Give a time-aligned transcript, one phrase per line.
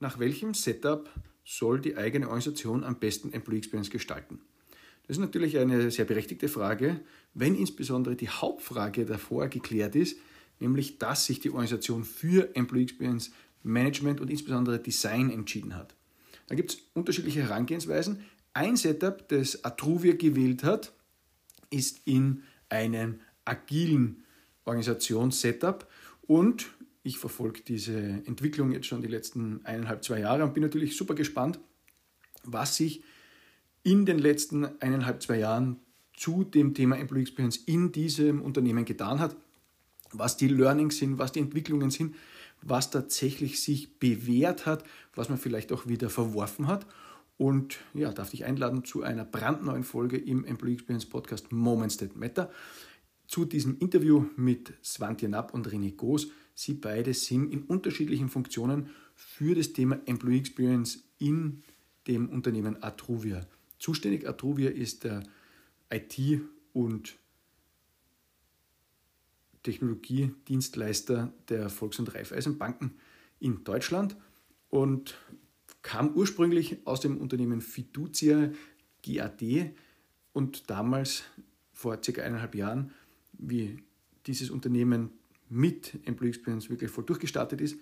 [0.00, 1.10] nach welchem Setup
[1.44, 4.40] soll die eigene Organisation am besten Employee Experience gestalten?
[5.06, 7.00] Das ist natürlich eine sehr berechtigte Frage,
[7.34, 10.18] wenn insbesondere die Hauptfrage davor geklärt ist,
[10.58, 13.30] nämlich dass sich die Organisation für Employee Experience
[13.62, 15.94] Management und insbesondere Design entschieden hat.
[16.48, 18.20] Da gibt es unterschiedliche Herangehensweisen.
[18.52, 20.92] Ein Setup, das Atruvia gewählt hat,
[21.70, 24.24] ist in einem agilen
[24.64, 25.88] Organisationssetup
[26.22, 26.66] und
[27.06, 31.14] ich verfolge diese Entwicklung jetzt schon die letzten eineinhalb, zwei Jahre und bin natürlich super
[31.14, 31.60] gespannt,
[32.42, 33.02] was sich
[33.84, 35.78] in den letzten eineinhalb, zwei Jahren
[36.14, 39.36] zu dem Thema Employee Experience in diesem Unternehmen getan hat,
[40.12, 42.16] was die Learnings sind, was die Entwicklungen sind,
[42.62, 44.82] was tatsächlich sich bewährt hat,
[45.14, 46.86] was man vielleicht auch wieder verworfen hat.
[47.38, 52.16] Und ja, darf dich einladen zu einer brandneuen Folge im Employee Experience Podcast Moments That
[52.16, 52.50] Matter.
[53.28, 56.28] Zu diesem Interview mit Svante Napp und René Goos.
[56.56, 61.62] Sie beide sind in unterschiedlichen Funktionen für das Thema Employee Experience in
[62.06, 63.46] dem Unternehmen Atruvia
[63.78, 64.26] zuständig.
[64.26, 65.22] Atruvia ist der
[65.90, 66.40] IT-
[66.72, 67.16] und
[69.62, 72.92] Technologiedienstleister der Volks- und Raiffeisenbanken
[73.38, 74.16] in Deutschland
[74.70, 75.14] und
[75.82, 78.50] kam ursprünglich aus dem Unternehmen Fiducia
[79.04, 79.74] GAD
[80.32, 81.24] und damals
[81.74, 82.92] vor circa eineinhalb Jahren,
[83.34, 83.82] wie
[84.26, 85.10] dieses Unternehmen
[85.48, 87.78] mit Employee Experience wirklich voll durchgestartet ist,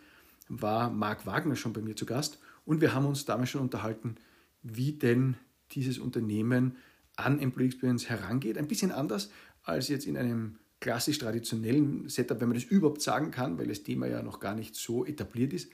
[0.48, 4.16] war Marc Wagner schon bei mir zu Gast und wir haben uns damals schon unterhalten,
[4.62, 5.36] wie denn
[5.72, 6.76] dieses Unternehmen
[7.16, 8.58] an Employee Experience herangeht.
[8.58, 9.30] Ein bisschen anders
[9.62, 13.82] als jetzt in einem klassisch traditionellen Setup, wenn man das überhaupt sagen kann, weil das
[13.82, 15.70] Thema ja noch gar nicht so etabliert ist.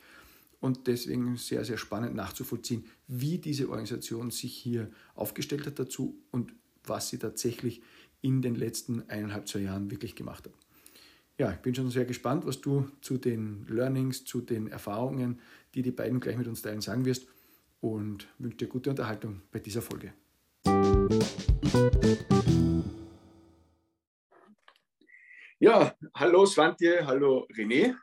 [0.60, 6.52] Und deswegen sehr, sehr spannend nachzuvollziehen, wie diese Organisation sich hier aufgestellt hat dazu und
[6.84, 7.82] was sie tatsächlich
[8.20, 10.52] in den letzten eineinhalb, zwei Jahren wirklich gemacht hat.
[11.41, 15.41] Ja, ich bin schon sehr gespannt, was du zu den Learnings, zu den Erfahrungen,
[15.74, 17.27] die die beiden gleich mit uns teilen, sagen wirst
[17.80, 20.12] und wünsche dir gute Unterhaltung bei dieser Folge.
[25.59, 27.97] Ja, hallo Svantje, hallo René.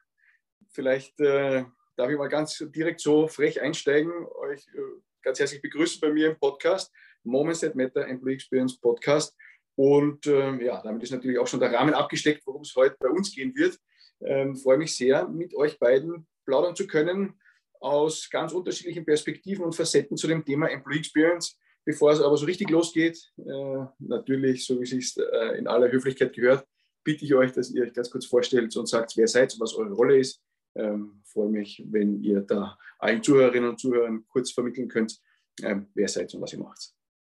[0.71, 1.63] Vielleicht äh,
[1.95, 4.11] darf ich mal ganz direkt so frech einsteigen,
[4.41, 4.79] euch äh,
[5.21, 6.91] ganz herzlich begrüßen bei mir im Podcast,
[7.23, 9.37] Moments that Matter Employee Experience Podcast.
[9.77, 13.09] Und äh, ja, damit ist natürlich auch schon der Rahmen abgesteckt, worum es heute bei
[13.09, 13.79] uns gehen wird.
[14.21, 17.39] Ähm, freue mich sehr, mit euch beiden plaudern zu können
[17.79, 21.59] aus ganz unterschiedlichen Perspektiven und Facetten zu dem Thema Employee Experience.
[21.85, 25.91] Bevor es aber so richtig losgeht, äh, natürlich, so wie es sich äh, in aller
[25.91, 26.65] Höflichkeit gehört,
[27.03, 29.75] bitte ich euch, dass ihr euch ganz kurz vorstellt und sagt, wer seid und was
[29.75, 30.41] eure Rolle ist.
[30.75, 35.21] Ähm, freue mich, wenn ihr da allen Zuhörerinnen und Zuhörern kurz vermitteln könnt,
[35.61, 36.93] ähm, wer seid und was ihr macht.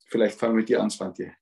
[0.06, 1.39] Vielleicht fangen wir mit dir an, Svantje.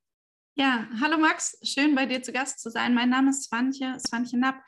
[0.61, 2.93] Ja, hallo Max, schön bei dir zu Gast zu sein.
[2.93, 4.61] Mein Name ist Svantje, Svantje Napp,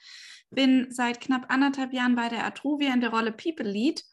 [0.49, 4.05] bin seit knapp anderthalb Jahren bei der Atruvia in der Rolle People Lead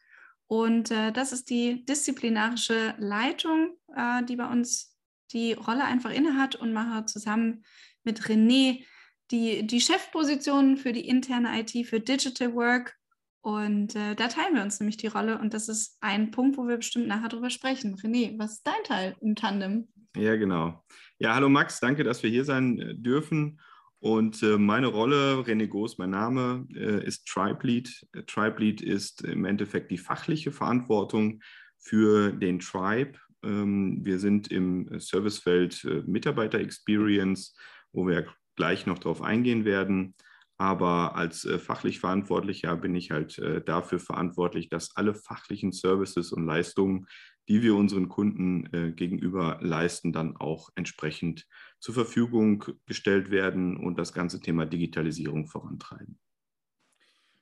[0.48, 4.98] und äh, das ist die disziplinarische Leitung, äh, die bei uns
[5.30, 7.64] die Rolle einfach innehat und mache zusammen
[8.02, 8.84] mit René
[9.30, 12.96] die, die Chefposition für die interne IT, für Digital Work.
[13.40, 15.38] Und äh, da teilen wir uns nämlich die Rolle.
[15.38, 17.94] Und das ist ein Punkt, wo wir bestimmt nachher drüber sprechen.
[17.94, 19.86] René, was ist dein Teil im Tandem?
[20.16, 20.84] Ja, genau.
[21.18, 23.60] Ja, hallo Max, danke, dass wir hier sein äh, dürfen.
[24.00, 28.06] Und äh, meine Rolle, René Goos, mein Name, äh, ist Tribe Lead.
[28.26, 31.40] Tribe Lead ist im Endeffekt die fachliche Verantwortung
[31.78, 33.18] für den Tribe.
[33.42, 37.56] Ähm, wir sind im Servicefeld Mitarbeiter Experience,
[37.92, 38.26] wo wir
[38.56, 40.14] gleich noch darauf eingehen werden.
[40.56, 47.06] Aber als fachlich Verantwortlicher bin ich halt dafür verantwortlich, dass alle fachlichen Services und Leistungen,
[47.48, 51.46] die wir unseren Kunden äh, gegenüber leisten, dann auch entsprechend
[51.80, 56.18] zur Verfügung gestellt werden und das ganze Thema Digitalisierung vorantreiben.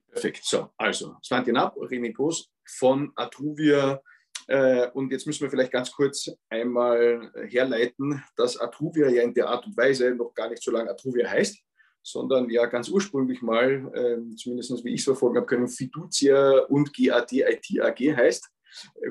[0.09, 0.45] Perfekt.
[0.45, 4.00] So, also Svante Napp, René Groß von Atruvia
[4.49, 9.49] äh, und jetzt müssen wir vielleicht ganz kurz einmal herleiten, dass Atruvia ja in der
[9.49, 11.59] Art und Weise noch gar nicht so lange Atruvia heißt,
[12.03, 16.95] sondern ja ganz ursprünglich mal, äh, zumindest wie ich es verfolgen habe können, Fiducia und
[16.95, 18.48] GAD IT AG heißt,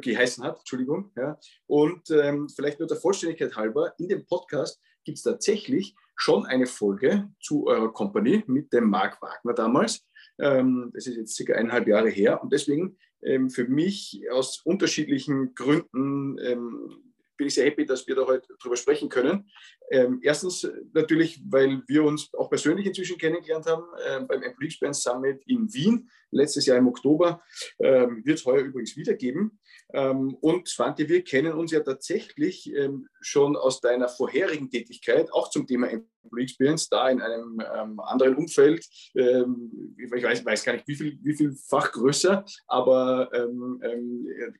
[0.01, 1.11] geheißen hat, Entschuldigung.
[1.15, 1.39] Ja.
[1.67, 6.65] Und ähm, vielleicht nur der Vollständigkeit halber, in dem Podcast gibt es tatsächlich schon eine
[6.65, 10.05] Folge zu eurer Company mit dem Marc Wagner damals.
[10.39, 12.41] Ähm, das ist jetzt circa eineinhalb Jahre her.
[12.41, 17.04] Und deswegen ähm, für mich aus unterschiedlichen Gründen ähm,
[17.37, 19.49] bin ich sehr happy, dass wir da heute drüber sprechen können.
[19.91, 25.03] Ähm, erstens natürlich, weil wir uns auch persönlich inzwischen kennengelernt haben äh, beim Employee Experience
[25.03, 27.41] Summit in Wien, letztes Jahr im Oktober,
[27.79, 29.35] ähm, wird es heuer übrigens wieder geben.
[29.35, 29.59] Ähm,
[29.89, 35.67] und Svante, wir kennen uns ja tatsächlich ähm, schon aus deiner vorherigen Tätigkeit, auch zum
[35.67, 38.83] Thema Employee Experience, da in einem ähm, anderen Umfeld.
[39.15, 43.29] Ähm, ich weiß, weiß, gar nicht, wie viel, wie viel Fach größer, aber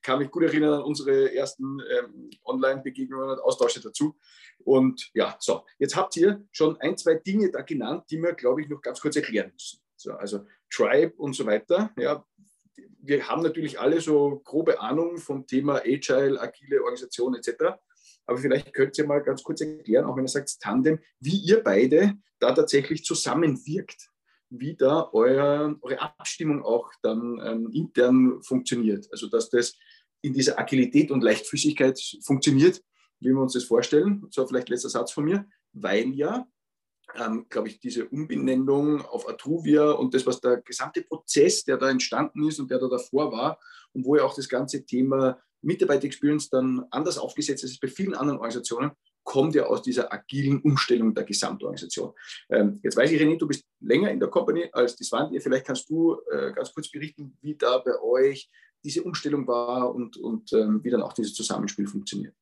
[0.01, 1.80] kann mich gut erinnern an unsere ersten
[2.44, 4.16] Online-Begegnungen und Austausche dazu.
[4.63, 8.62] Und ja, so, jetzt habt ihr schon ein, zwei Dinge da genannt, die wir, glaube
[8.62, 9.80] ich, noch ganz kurz erklären müssen.
[9.95, 11.92] So, also Tribe und so weiter.
[11.98, 12.25] Ja,
[13.07, 17.78] wir haben natürlich alle so grobe Ahnung vom Thema Agile, agile Organisation etc.
[18.25, 21.63] Aber vielleicht könnt ihr mal ganz kurz erklären, auch wenn ihr sagt Tandem, wie ihr
[21.63, 24.10] beide da tatsächlich zusammenwirkt,
[24.50, 29.07] wie da euer, eure Abstimmung auch dann ähm, intern funktioniert.
[29.12, 29.78] Also dass das
[30.22, 32.81] in dieser Agilität und Leichtfüßigkeit funktioniert,
[33.19, 34.25] wie wir uns das vorstellen.
[34.31, 36.48] So vielleicht letzter Satz von mir, weil ja,
[37.17, 41.89] ähm, glaube ich, diese Umbenennung auf Atruvia und das, was der gesamte Prozess, der da
[41.89, 43.59] entstanden ist und der da davor war
[43.94, 48.13] und wo ja auch das ganze Thema Mitarbeiter-Experience dann anders aufgesetzt ist als bei vielen
[48.13, 48.91] anderen Organisationen,
[49.23, 52.13] kommt ja aus dieser agilen Umstellung der Gesamtorganisation.
[52.50, 55.39] Ähm, jetzt weiß ich, René, du bist länger in der Company als die Swandi.
[55.39, 58.50] Vielleicht kannst du äh, ganz kurz berichten, wie da bei euch
[58.83, 62.35] diese Umstellung war und, und ähm, wie dann auch dieses Zusammenspiel funktioniert.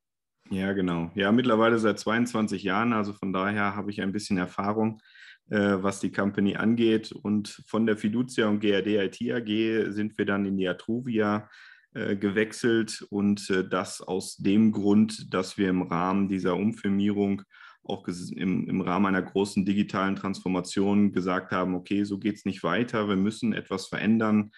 [0.50, 1.12] Ja, genau.
[1.16, 5.02] Ja, mittlerweile seit 22 Jahren, also von daher habe ich ein bisschen Erfahrung,
[5.50, 7.12] äh, was die Company angeht.
[7.12, 11.50] Und von der Fiducia und GRD IT AG sind wir dann in die Atruvia
[11.94, 17.44] äh, gewechselt und äh, das aus dem Grund, dass wir im Rahmen dieser Umfirmierung
[17.84, 22.64] auch im, im Rahmen einer großen digitalen Transformation gesagt haben, okay, so geht es nicht
[22.64, 24.52] weiter, wir müssen etwas verändern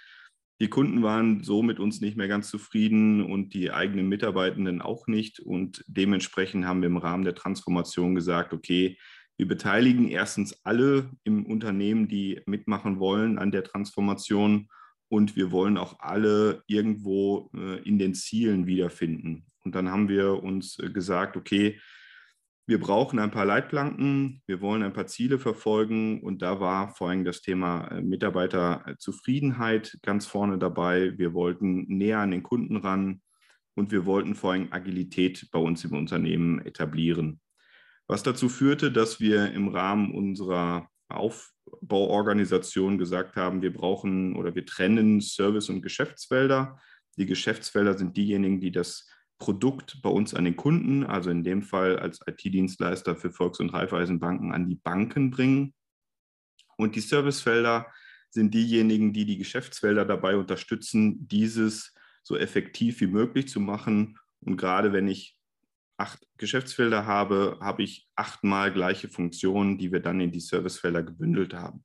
[0.62, 5.08] die Kunden waren so mit uns nicht mehr ganz zufrieden und die eigenen Mitarbeitenden auch
[5.08, 5.40] nicht.
[5.40, 8.98] Und dementsprechend haben wir im Rahmen der Transformation gesagt, okay,
[9.38, 14.70] wir beteiligen erstens alle im Unternehmen, die mitmachen wollen an der Transformation.
[15.10, 19.46] Und wir wollen auch alle irgendwo äh, in den Zielen wiederfinden.
[19.64, 21.80] Und dann haben wir uns äh, gesagt, okay,
[22.68, 27.10] wir brauchen ein paar Leitplanken, wir wollen ein paar Ziele verfolgen und da war vor
[27.10, 31.16] allem das Thema äh, Mitarbeiterzufriedenheit ganz vorne dabei.
[31.18, 33.22] Wir wollten näher an den Kunden ran
[33.76, 37.40] und wir wollten vor allem Agilität bei uns im Unternehmen etablieren.
[38.08, 44.66] Was dazu führte, dass wir im Rahmen unserer Aufbauorganisation gesagt haben, wir brauchen oder wir
[44.66, 46.80] trennen Service- und Geschäftsfelder.
[47.18, 51.62] Die Geschäftsfelder sind diejenigen, die das Produkt bei uns an den Kunden, also in dem
[51.62, 55.74] Fall als IT-Dienstleister für Volks- und Raiffeisenbanken an die Banken bringen.
[56.78, 57.88] Und die Servicefelder
[58.30, 61.94] sind diejenigen, die die Geschäftsfelder dabei unterstützen, dieses
[62.24, 64.18] so effektiv wie möglich zu machen.
[64.42, 65.38] Und gerade wenn ich
[65.98, 71.54] acht Geschäftsfelder habe, habe ich achtmal gleiche Funktionen, die wir dann in die Servicefelder gebündelt
[71.54, 71.84] haben.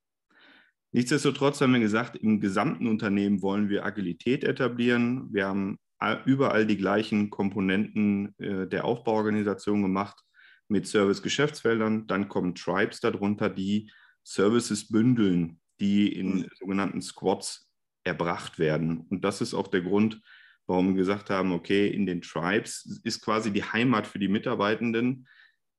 [0.92, 5.32] Nichtsdestotrotz haben wir gesagt, im gesamten Unternehmen wollen wir Agilität etablieren.
[5.32, 5.78] Wir haben
[6.24, 10.22] überall die gleichen Komponenten äh, der Aufbauorganisation gemacht
[10.68, 12.06] mit Service-Geschäftsfeldern.
[12.06, 13.90] Dann kommen Tribes darunter, die
[14.24, 16.48] Services bündeln, die in mhm.
[16.58, 17.68] sogenannten Squads
[18.04, 19.06] erbracht werden.
[19.10, 20.20] Und das ist auch der Grund,
[20.66, 25.26] warum wir gesagt haben, okay, in den Tribes ist quasi die Heimat für die Mitarbeitenden,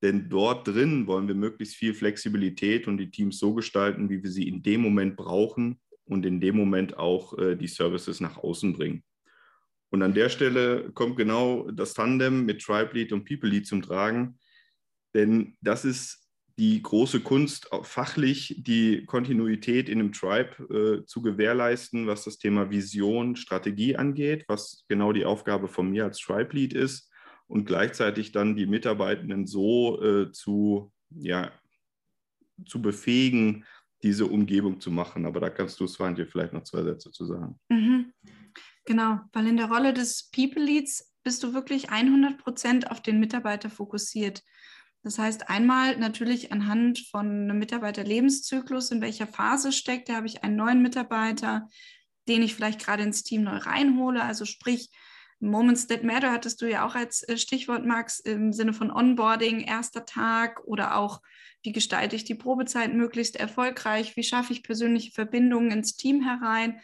[0.04, 4.32] denn dort drin wollen wir möglichst viel Flexibilität und die Teams so gestalten, wie wir
[4.32, 8.74] sie in dem Moment brauchen und in dem Moment auch äh, die Services nach außen
[8.74, 9.04] bringen.
[9.92, 13.82] Und an der Stelle kommt genau das Tandem mit Tribe Lead und People Lead zum
[13.82, 14.40] Tragen,
[15.14, 16.22] denn das ist
[16.58, 22.70] die große Kunst, fachlich die Kontinuität in einem Tribe äh, zu gewährleisten, was das Thema
[22.70, 27.10] Vision, Strategie angeht, was genau die Aufgabe von mir als Tribe Lead ist.
[27.48, 31.52] Und gleichzeitig dann die Mitarbeitenden so äh, zu, ja,
[32.66, 33.66] zu befähigen,
[34.04, 35.26] diese Umgebung zu machen.
[35.26, 37.60] Aber da kannst du, Svante, vielleicht noch zwei Sätze zu sagen.
[37.70, 38.14] Mhm.
[38.86, 43.20] Genau, weil in der Rolle des People Leads bist du wirklich 100 Prozent auf den
[43.20, 44.44] Mitarbeiter fokussiert.
[45.04, 50.44] Das heißt, einmal natürlich anhand von einem Mitarbeiterlebenszyklus, in welcher Phase steckt, da habe ich
[50.44, 51.68] einen neuen Mitarbeiter,
[52.28, 54.24] den ich vielleicht gerade ins Team neu reinhole.
[54.24, 54.90] Also sprich,
[55.42, 59.62] Moments that matter hattest du ja auch als äh, Stichwort, Max, im Sinne von Onboarding,
[59.62, 61.22] erster Tag oder auch,
[61.64, 66.80] wie gestalte ich die Probezeit möglichst erfolgreich, wie schaffe ich persönliche Verbindungen ins Team herein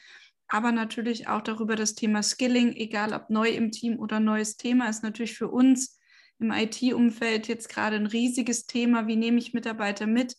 [0.48, 4.90] aber natürlich auch darüber das Thema Skilling, egal ob neu im Team oder neues Thema,
[4.90, 6.00] ist natürlich für uns
[6.40, 9.08] im IT-Umfeld jetzt gerade ein riesiges Thema.
[9.08, 10.36] Wie nehme ich Mitarbeiter mit?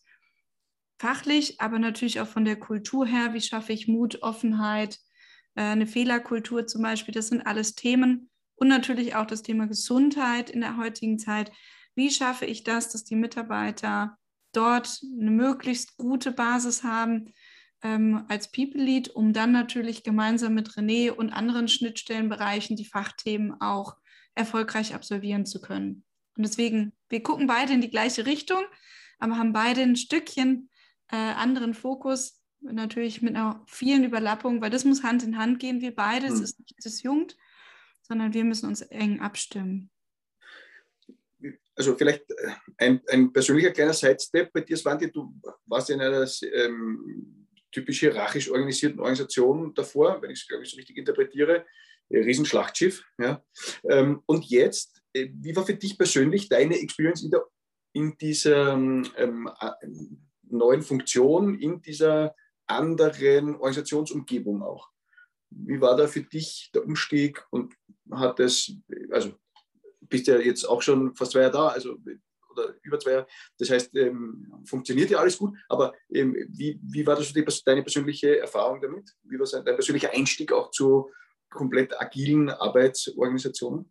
[0.98, 3.34] Fachlich, aber natürlich auch von der Kultur her.
[3.34, 4.98] Wie schaffe ich Mut, Offenheit,
[5.62, 7.14] eine Fehlerkultur zum Beispiel?
[7.14, 8.30] Das sind alles Themen.
[8.56, 11.52] Und natürlich auch das Thema Gesundheit in der heutigen Zeit.
[11.94, 14.16] wie schaffe ich das, dass die Mitarbeiter
[14.52, 17.32] dort eine möglichst gute Basis haben
[17.82, 23.60] ähm, als People Lead, um dann natürlich gemeinsam mit René und anderen Schnittstellenbereichen die Fachthemen
[23.60, 23.96] auch
[24.34, 26.04] erfolgreich absolvieren zu können.
[26.36, 28.62] Und deswegen, wir gucken beide in die gleiche Richtung,
[29.18, 30.70] aber haben beide ein Stückchen
[31.10, 35.80] äh, anderen Fokus, natürlich mit einer vielen Überlappung, weil das muss Hand in Hand gehen.
[35.80, 36.34] Wir beide, hm.
[36.34, 37.36] es ist nicht disjunkt,
[38.02, 39.90] sondern wir müssen uns eng abstimmen.
[41.76, 45.34] Also vielleicht äh, ein, ein persönlicher kleiner Sidestep bei dir, Svante, du
[45.66, 50.76] warst in einer ähm, typisch hierarchisch organisierten Organisation davor, wenn ich es, glaube ich, so
[50.76, 51.64] richtig interpretiere,
[52.10, 53.04] Riesenschlachtschiff.
[53.18, 53.44] Ja.
[53.88, 57.44] Ähm, und jetzt, äh, wie war für dich persönlich deine Experience in, der,
[57.92, 59.06] in dieser ähm,
[59.58, 59.70] äh,
[60.42, 62.34] neuen Funktion, in dieser
[62.68, 64.88] anderen Organisationsumgebung auch?
[65.50, 67.74] Wie war da für dich der Umstieg und
[68.10, 68.72] hat es,
[69.10, 69.32] also
[70.00, 71.96] bist ja jetzt auch schon fast zwei Jahre da, also
[72.58, 73.26] oder über zwei Jahre.
[73.58, 77.82] Das heißt, ähm, funktioniert ja alles gut, aber ähm, wie, wie war das die, deine
[77.82, 79.14] persönliche Erfahrung damit?
[79.22, 81.10] Wie war dein persönlicher Einstieg auch zu
[81.50, 83.90] komplett agilen Arbeitsorganisationen?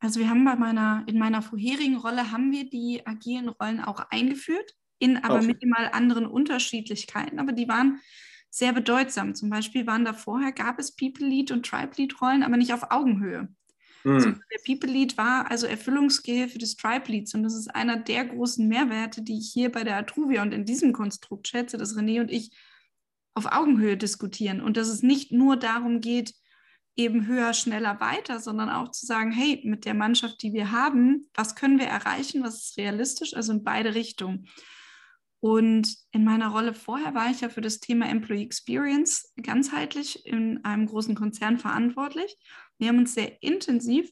[0.00, 4.00] Also wir haben bei meiner, in meiner vorherigen Rolle haben wir die agilen Rollen auch
[4.10, 5.46] eingeführt, in aber okay.
[5.46, 8.00] minimal anderen Unterschiedlichkeiten, aber die waren
[8.50, 9.34] sehr bedeutsam.
[9.34, 12.72] Zum Beispiel waren da vorher, gab es People Lead und Tribe Lead Rollen, aber nicht
[12.72, 13.48] auf Augenhöhe.
[14.04, 14.40] Mhm.
[14.52, 18.66] Der People Lead war also Erfüllungsgehilfe des Tribe Leads und das ist einer der großen
[18.68, 22.30] Mehrwerte, die ich hier bei der Atruvia und in diesem Konstrukt schätze, dass René und
[22.30, 22.52] ich
[23.34, 26.34] auf Augenhöhe diskutieren und dass es nicht nur darum geht,
[26.94, 31.26] eben höher, schneller, weiter, sondern auch zu sagen, hey, mit der Mannschaft, die wir haben,
[31.34, 34.48] was können wir erreichen, was ist realistisch, also in beide Richtungen.
[35.42, 40.64] Und in meiner Rolle vorher war ich ja für das Thema Employee Experience ganzheitlich in
[40.64, 42.38] einem großen Konzern verantwortlich.
[42.78, 44.08] Wir haben uns sehr intensiv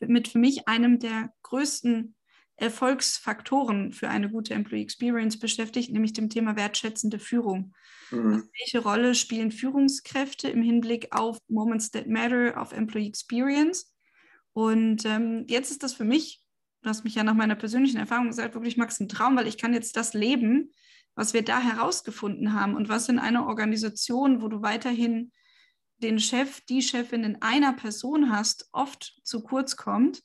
[0.00, 2.14] mit für mich einem der größten
[2.56, 7.72] Erfolgsfaktoren für eine gute Employee Experience beschäftigt, nämlich dem Thema wertschätzende Führung.
[8.10, 8.34] Mhm.
[8.34, 13.90] Also welche Rolle spielen Führungskräfte im Hinblick auf Moments that Matter, auf Employee Experience?
[14.52, 16.41] Und ähm, jetzt ist das für mich
[16.82, 19.58] du hast mich ja nach meiner persönlichen Erfahrung gesagt, wirklich Max ein Traum, weil ich
[19.58, 20.72] kann jetzt das leben,
[21.14, 25.32] was wir da herausgefunden haben und was in einer Organisation, wo du weiterhin
[25.98, 30.22] den Chef, die Chefin in einer Person hast, oft zu kurz kommt,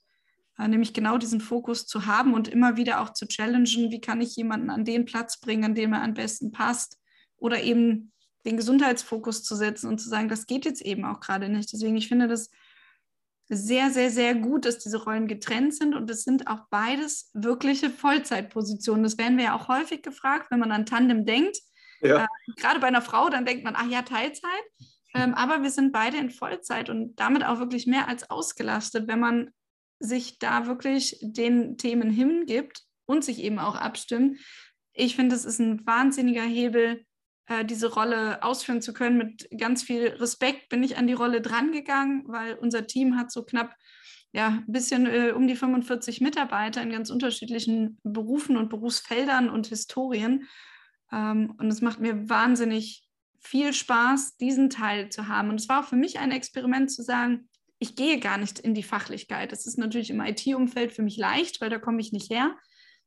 [0.58, 4.22] äh, nämlich genau diesen Fokus zu haben und immer wieder auch zu challengen, wie kann
[4.22, 6.98] ich jemanden an den Platz bringen, an dem er am besten passt
[7.38, 8.12] oder eben
[8.46, 11.72] den Gesundheitsfokus zu setzen und zu sagen, das geht jetzt eben auch gerade nicht.
[11.72, 12.50] Deswegen, ich finde das
[13.50, 17.90] sehr, sehr, sehr gut, dass diese Rollen getrennt sind und es sind auch beides wirkliche
[17.90, 19.04] Vollzeitpositionen.
[19.04, 21.58] Das werden wir ja auch häufig gefragt, wenn man an Tandem denkt.
[22.02, 22.24] Ja.
[22.24, 22.28] Äh,
[22.58, 24.64] gerade bei einer Frau, dann denkt man, ach ja, Teilzeit.
[25.14, 29.20] Ähm, aber wir sind beide in Vollzeit und damit auch wirklich mehr als ausgelastet, wenn
[29.20, 29.50] man
[30.00, 34.40] sich da wirklich den Themen hingibt und sich eben auch abstimmt.
[34.94, 37.06] Ich finde, das ist ein wahnsinniger Hebel,
[37.48, 39.18] äh, diese Rolle ausführen zu können.
[39.18, 43.44] Mit ganz viel Respekt bin ich an die Rolle drangegangen, weil unser Team hat so
[43.44, 43.76] knapp
[44.34, 49.68] ja, ein bisschen äh, um die 45 Mitarbeiter in ganz unterschiedlichen Berufen und Berufsfeldern und
[49.68, 50.48] Historien.
[51.12, 53.08] Ähm, und es macht mir wahnsinnig
[53.40, 55.50] viel Spaß, diesen Teil zu haben.
[55.50, 57.50] Und es war auch für mich ein Experiment zu sagen,
[57.80, 59.52] ich gehe gar nicht in die Fachlichkeit.
[59.52, 62.56] Das ist natürlich im IT-Umfeld für mich leicht, weil da komme ich nicht her.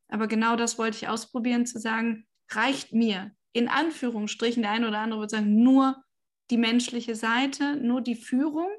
[0.07, 4.99] Aber genau das wollte ich ausprobieren, zu sagen, reicht mir in Anführungsstrichen, der eine oder
[4.99, 6.03] andere würde sagen, nur
[6.49, 8.69] die menschliche Seite, nur die Führung.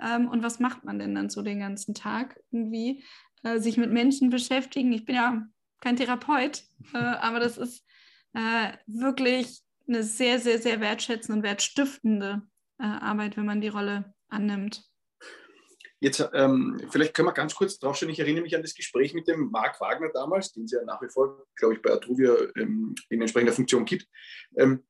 [0.00, 3.04] Ähm, und was macht man denn dann so den ganzen Tag irgendwie?
[3.42, 4.92] Äh, sich mit Menschen beschäftigen.
[4.92, 5.46] Ich bin ja
[5.80, 6.64] kein Therapeut,
[6.94, 7.84] äh, aber das ist
[8.34, 12.42] äh, wirklich eine sehr, sehr, sehr wertschätzende und wertstiftende
[12.78, 14.84] äh, Arbeit, wenn man die Rolle annimmt.
[16.02, 18.10] Jetzt, ähm, vielleicht können wir ganz kurz draufstehen.
[18.10, 21.00] Ich erinnere mich an das Gespräch mit dem Marc Wagner damals, den es ja nach
[21.00, 24.08] wie vor, glaube ich, bei Atruvia ähm, in entsprechender Funktion gibt,
[24.56, 24.84] ähm,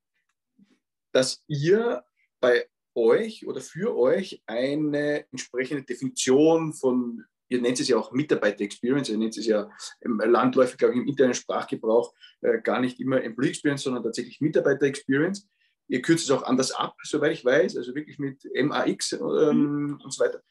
[1.13, 2.03] dass ihr
[2.41, 9.11] bei euch oder für euch eine entsprechende Definition von, ihr nennt es ja auch Mitarbeiter-Experience,
[9.11, 9.71] ihr nennt es ja
[10.03, 14.41] ähm, landläufig, glaube ich, im internen Sprachgebrauch äh, gar nicht immer Employee Experience, sondern tatsächlich
[14.41, 15.47] Mitarbeiter-Experience.
[15.89, 19.19] Ihr kürzt es auch anders ab, soweit ich weiß, also wirklich mit MAX ähm,
[19.59, 20.01] mhm.
[20.03, 20.43] und so weiter.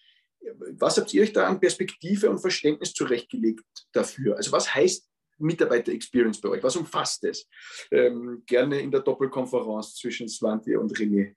[0.79, 4.37] Was habt ihr euch da an Perspektive und Verständnis zurechtgelegt dafür?
[4.37, 5.07] Also was heißt
[5.37, 6.63] Mitarbeiter-Experience bei euch?
[6.63, 7.47] Was umfasst es?
[7.91, 11.35] Ähm, gerne in der Doppelkonferenz zwischen Svante und René.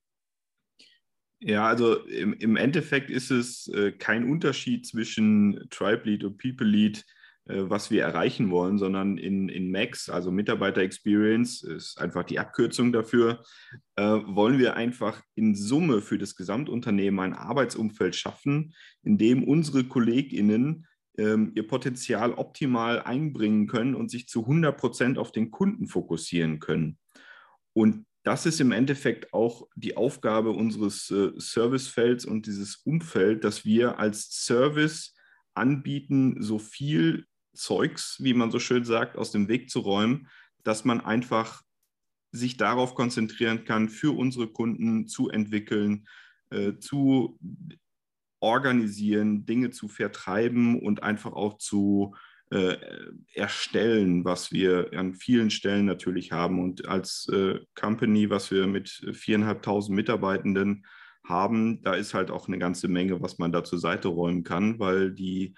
[1.40, 6.66] Ja, also im, im Endeffekt ist es äh, kein Unterschied zwischen Tribe Lead und People
[6.66, 7.04] Lead
[7.46, 12.92] was wir erreichen wollen, sondern in, in Max, also Mitarbeiter Experience, ist einfach die Abkürzung
[12.92, 13.44] dafür,
[13.96, 19.84] äh, wollen wir einfach in Summe für das Gesamtunternehmen ein Arbeitsumfeld schaffen, in dem unsere
[19.84, 20.86] KollegInnen
[21.18, 26.60] ähm, ihr Potenzial optimal einbringen können und sich zu 100 Prozent auf den Kunden fokussieren
[26.60, 26.98] können.
[27.74, 33.66] Und das ist im Endeffekt auch die Aufgabe unseres äh, Servicefelds und dieses Umfeld, dass
[33.66, 35.14] wir als Service
[35.52, 40.28] anbieten, so viel Zeugs, wie man so schön sagt, aus dem Weg zu räumen,
[40.62, 41.62] dass man einfach
[42.32, 46.06] sich darauf konzentrieren kann, für unsere Kunden zu entwickeln,
[46.50, 47.38] äh, zu
[48.40, 52.14] organisieren, Dinge zu vertreiben und einfach auch zu
[52.50, 52.76] äh,
[53.32, 56.62] erstellen, was wir an vielen Stellen natürlich haben.
[56.62, 60.84] Und als äh, Company, was wir mit viereinhalbtausend Mitarbeitenden
[61.24, 64.78] haben, da ist halt auch eine ganze Menge, was man da zur Seite räumen kann,
[64.78, 65.54] weil die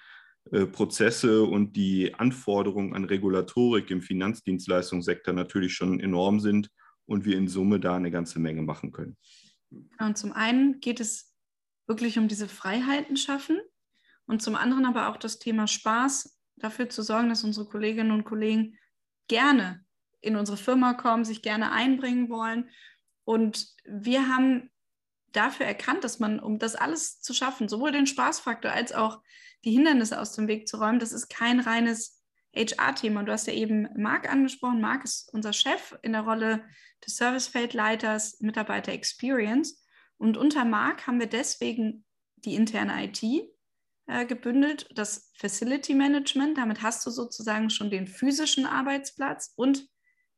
[0.51, 6.71] Prozesse und die Anforderungen an Regulatorik im Finanzdienstleistungssektor natürlich schon enorm sind
[7.07, 9.17] und wir in Summe da eine ganze Menge machen können.
[9.99, 11.35] Und zum einen geht es
[11.87, 13.59] wirklich um diese Freiheiten schaffen
[14.27, 18.25] und zum anderen aber auch das Thema Spaß, dafür zu sorgen, dass unsere Kolleginnen und
[18.25, 18.79] Kollegen
[19.29, 19.85] gerne
[20.21, 22.71] in unsere Firma kommen, sich gerne einbringen wollen.
[23.25, 24.71] Und wir haben
[25.33, 29.21] dafür erkannt, dass man, um das alles zu schaffen, sowohl den Spaßfaktor als auch
[29.67, 32.23] die Hindernisse aus dem Weg zu räumen, das ist kein reines
[32.55, 33.25] HR-Thema.
[33.25, 34.81] Du hast ja eben Marc angesprochen.
[34.81, 36.65] Marc ist unser Chef in der Rolle
[37.05, 39.85] des Servicefeldleiters Mitarbeiter Experience.
[40.19, 42.05] Und unter Marc haben wir deswegen
[42.37, 43.23] die interne IT
[44.07, 46.57] äh, gebündelt, das Facility Management.
[46.57, 49.89] Damit hast du sozusagen schon den physischen Arbeitsplatz und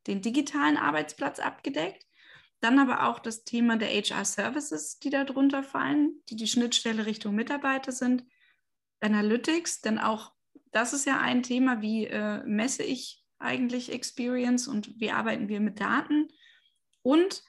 [0.07, 2.05] den digitalen Arbeitsplatz abgedeckt.
[2.61, 7.35] Dann aber auch das Thema der HR Services, die darunter fallen, die die Schnittstelle Richtung
[7.35, 8.25] Mitarbeiter sind.
[9.01, 10.33] Analytics, denn auch
[10.73, 15.61] das ist ja ein Thema, wie äh, messe ich eigentlich Experience und wie arbeiten wir
[15.61, 16.29] mit Daten.
[17.03, 17.43] Und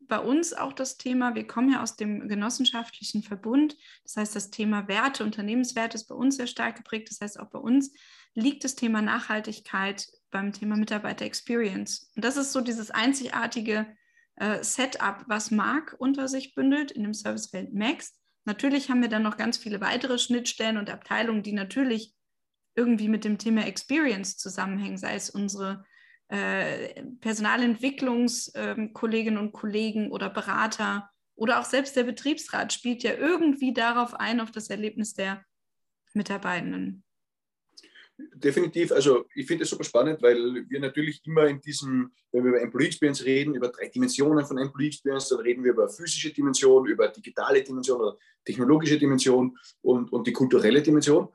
[0.00, 4.50] bei uns auch das Thema, wir kommen ja aus dem genossenschaftlichen Verbund, das heißt, das
[4.50, 7.10] Thema Werte, Unternehmenswerte ist bei uns sehr stark geprägt.
[7.10, 7.92] Das heißt, auch bei uns
[8.34, 12.10] liegt das Thema Nachhaltigkeit beim Thema Mitarbeiter Experience.
[12.16, 13.86] Und das ist so dieses einzigartige
[14.36, 18.14] äh, Setup, was Marc unter sich bündelt in dem Servicefeld Max.
[18.44, 22.14] Natürlich haben wir dann noch ganz viele weitere Schnittstellen und Abteilungen, die natürlich
[22.74, 25.84] irgendwie mit dem Thema Experience zusammenhängen, sei es unsere
[26.28, 33.74] äh, Personalentwicklungskolleginnen ähm, und Kollegen oder Berater oder auch selbst der Betriebsrat spielt ja irgendwie
[33.74, 35.44] darauf ein, auf das Erlebnis der
[36.14, 37.04] Mitarbeitenden.
[38.34, 42.50] Definitiv, also ich finde es super spannend, weil wir natürlich immer in diesem, wenn wir
[42.50, 46.32] über Employee Experience reden, über drei Dimensionen von Employee Experience, dann reden wir über physische
[46.32, 51.28] Dimension, über digitale Dimension oder technologische Dimension und, und die kulturelle Dimension.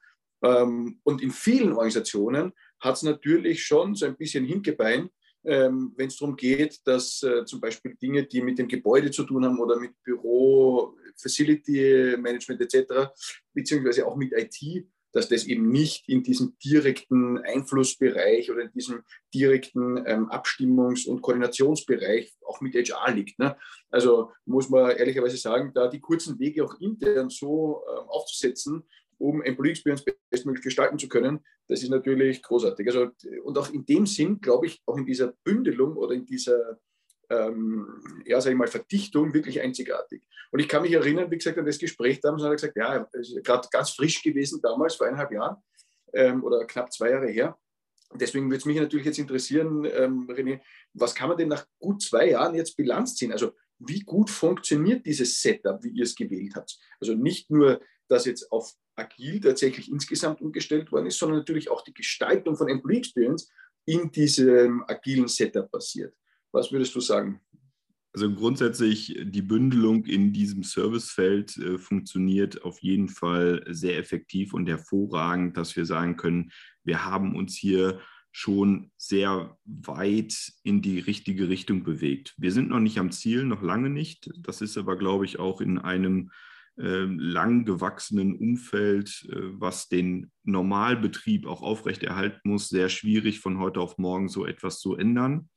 [0.43, 5.09] Ähm, und in vielen Organisationen hat es natürlich schon so ein bisschen Hinkebein,
[5.45, 9.23] ähm, wenn es darum geht, dass äh, zum Beispiel Dinge, die mit dem Gebäude zu
[9.23, 13.11] tun haben oder mit Büro, Facility Management etc.,
[13.53, 19.03] beziehungsweise auch mit IT, dass das eben nicht in diesem direkten Einflussbereich oder in diesem
[19.33, 23.39] direkten ähm, Abstimmungs- und Koordinationsbereich auch mit HR liegt.
[23.39, 23.57] Ne?
[23.89, 28.83] Also muss man ehrlicherweise sagen, da die kurzen Wege auch intern so ähm, aufzusetzen,
[29.17, 31.39] um Employee Experience bestmöglich gestalten zu können.
[31.67, 32.87] Das ist natürlich großartig.
[32.87, 33.09] Also,
[33.43, 36.79] und auch in dem Sinn, glaube ich, auch in dieser Bündelung oder in dieser
[37.29, 40.23] ähm, ja, sage ich mal, Verdichtung wirklich einzigartig.
[40.51, 43.07] Und ich kann mich erinnern, wie gesagt, an das Gespräch damals, hat er gesagt, ja,
[43.13, 45.57] es ist gerade ganz frisch gewesen damals, vor eineinhalb Jahren
[46.13, 47.57] ähm, oder knapp zwei Jahre her.
[48.13, 50.61] Deswegen würde es mich natürlich jetzt interessieren, ähm, René,
[50.93, 53.33] was kann man denn nach gut zwei Jahren jetzt Bilanz ziehen?
[53.33, 56.79] Also wie gut funktioniert dieses Setup, wie ihr es gewählt habt?
[56.99, 61.83] Also nicht nur, dass jetzt auf agil tatsächlich insgesamt umgestellt worden ist, sondern natürlich auch
[61.83, 63.51] die Gestaltung von Employee Experience
[63.85, 66.15] in diesem agilen Setup passiert.
[66.51, 67.41] Was würdest du sagen?
[68.13, 74.67] Also grundsätzlich die Bündelung in diesem Servicefeld äh, funktioniert auf jeden Fall sehr effektiv und
[74.67, 76.51] hervorragend, dass wir sagen können,
[76.83, 77.99] wir haben uns hier
[78.31, 82.33] schon sehr weit in die richtige Richtung bewegt.
[82.37, 84.29] Wir sind noch nicht am Ziel, noch lange nicht.
[84.39, 86.31] Das ist aber, glaube ich, auch in einem
[86.79, 93.79] ähm, lang gewachsenen Umfeld, äh, was den Normalbetrieb auch aufrechterhalten muss, sehr schwierig von heute
[93.79, 95.49] auf morgen so etwas zu ändern.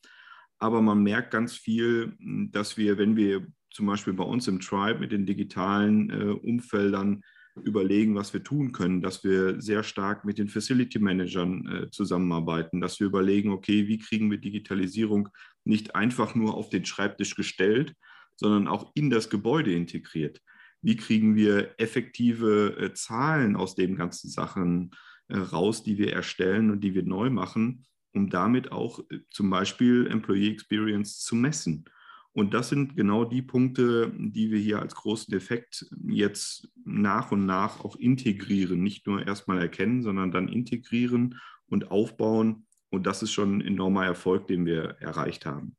[0.61, 4.61] Aber man merkt ganz viel, hm, dass wir, wenn wir zum Beispiel bei uns im
[4.61, 7.23] Tribe mit den digitalen äh, Umfeldern
[7.65, 12.81] überlegen, was wir tun können, dass wir sehr stark mit den Facility Managern äh, zusammenarbeiten,
[12.81, 15.29] dass wir überlegen, okay, wie kriegen wir Digitalisierung
[15.65, 17.95] nicht einfach nur auf den Schreibtisch gestellt,
[18.37, 20.41] sondern auch in das Gebäude integriert.
[20.83, 24.93] Wie kriegen wir effektive äh, Zahlen aus den ganzen Sachen
[25.29, 29.51] äh, raus, die wir erstellen und die wir neu machen, um damit auch äh, zum
[29.51, 31.85] Beispiel Employee Experience zu messen.
[32.33, 37.45] Und das sind genau die Punkte, die wir hier als großen Effekt jetzt nach und
[37.45, 38.83] nach auch integrieren.
[38.83, 42.67] Nicht nur erstmal erkennen, sondern dann integrieren und aufbauen.
[42.89, 45.77] Und das ist schon ein enormer Erfolg, den wir erreicht haben.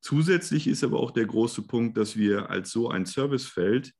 [0.00, 3.92] Zusätzlich ist aber auch der große Punkt, dass wir als so ein Servicefeld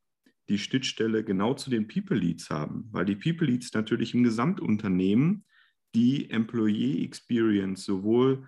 [0.49, 5.45] die Schnittstelle genau zu den People Leads haben, weil die People Leads natürlich im Gesamtunternehmen
[5.97, 8.47] die Employee Experience sowohl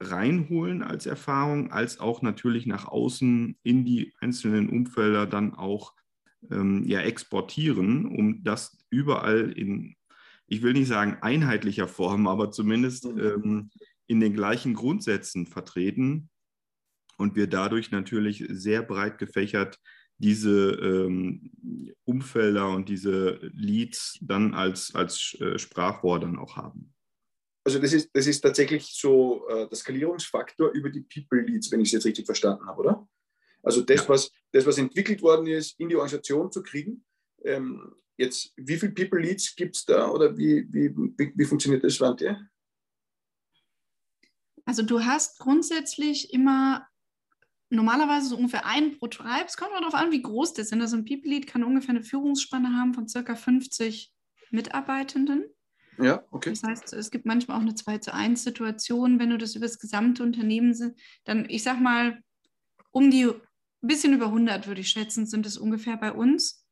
[0.00, 5.94] reinholen als Erfahrung, als auch natürlich nach außen in die einzelnen Umfelder dann auch
[6.50, 9.96] ähm, ja, exportieren, um das überall in,
[10.46, 13.18] ich will nicht sagen einheitlicher Form, aber zumindest mhm.
[13.18, 13.70] ähm,
[14.06, 16.30] in den gleichen Grundsätzen vertreten
[17.18, 19.78] und wir dadurch natürlich sehr breit gefächert
[20.18, 21.50] diese ähm,
[22.04, 26.94] Umfelder und diese Leads dann als, als äh, Sprachrohr dann auch haben.
[27.64, 31.80] Also das ist, das ist tatsächlich so äh, der Skalierungsfaktor über die People Leads, wenn
[31.80, 33.08] ich es jetzt richtig verstanden habe, oder?
[33.62, 34.08] Also das, ja.
[34.08, 37.04] was, das, was entwickelt worden ist, in die Organisation zu kriegen.
[37.42, 41.82] Ähm, jetzt, wie viele People Leads gibt es da oder wie, wie, wie, wie funktioniert
[41.82, 42.48] das, Svante?
[44.64, 46.86] Also du hast grundsätzlich immer
[47.70, 49.44] normalerweise so ungefähr einen pro Tribe.
[49.46, 50.80] Es kommt mal darauf an, wie groß das sind.
[50.80, 54.12] Also ein People Lead kann ungefähr eine Führungsspanne haben von circa 50
[54.50, 55.44] Mitarbeitenden.
[55.98, 56.50] Ja, okay.
[56.50, 59.66] Das heißt, es gibt manchmal auch eine 2 zu 1 Situation, wenn du das über
[59.66, 62.20] das gesamte Unternehmen sind, dann, ich sag mal,
[62.90, 63.40] um die ein
[63.80, 66.64] bisschen über 100 würde ich schätzen, sind es ungefähr bei uns.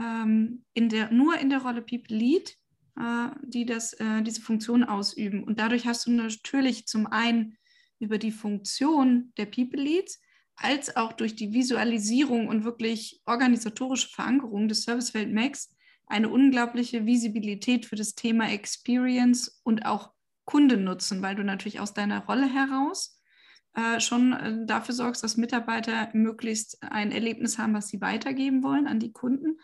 [0.00, 2.56] Ähm, in der, nur in der Rolle People Lead,
[2.98, 5.44] äh, die das, äh, diese Funktion ausüben.
[5.44, 7.56] Und dadurch hast du natürlich zum einen
[7.98, 10.20] über die Funktion der People Leads
[10.56, 15.70] als auch durch die Visualisierung und wirklich organisatorische Verankerung des Servicefeld Max
[16.06, 20.12] eine unglaubliche Visibilität für das Thema Experience und auch
[20.44, 23.20] Kundennutzen, weil du natürlich aus deiner Rolle heraus
[23.74, 28.86] äh, schon äh, dafür sorgst, dass Mitarbeiter möglichst ein Erlebnis haben, was sie weitergeben wollen
[28.86, 29.60] an die Kunden,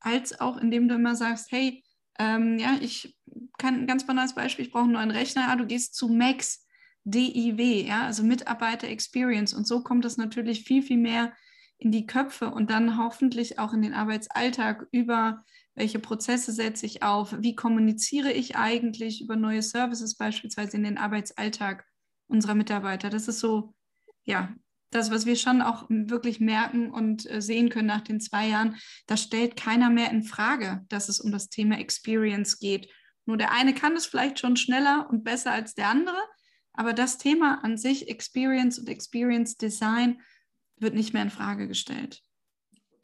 [0.00, 1.82] als auch indem du immer sagst, hey,
[2.18, 3.18] ähm, ja, ich
[3.58, 6.65] kann ein ganz banales Beispiel, ich brauche einen neuen Rechner, ah, du gehst zu Max,
[7.06, 9.54] DIW, ja, also Mitarbeiter Experience.
[9.54, 11.32] Und so kommt es natürlich viel, viel mehr
[11.78, 17.02] in die Köpfe und dann hoffentlich auch in den Arbeitsalltag über welche Prozesse setze ich
[17.02, 21.84] auf, wie kommuniziere ich eigentlich über neue Services beispielsweise in den Arbeitsalltag
[22.28, 23.10] unserer Mitarbeiter.
[23.10, 23.74] Das ist so,
[24.24, 24.54] ja,
[24.90, 28.76] das, was wir schon auch wirklich merken und äh, sehen können nach den zwei Jahren,
[29.06, 32.88] da stellt keiner mehr in Frage, dass es um das Thema Experience geht.
[33.26, 36.16] Nur der eine kann es vielleicht schon schneller und besser als der andere,
[36.76, 40.20] aber das Thema an sich, Experience und Experience Design,
[40.78, 42.22] wird nicht mehr in Frage gestellt.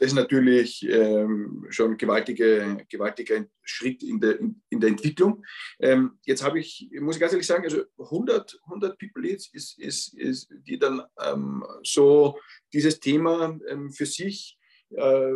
[0.03, 5.45] Das ist natürlich ähm, schon ein gewaltiger, gewaltiger Schritt in der, in, in der Entwicklung.
[5.79, 9.79] Ähm, jetzt habe ich, muss ich ganz ehrlich sagen, also 100, 100 People Leads, ist,
[9.79, 12.37] ist, ist, die dann ähm, so
[12.73, 14.59] dieses Thema ähm, für sich
[14.91, 15.35] äh,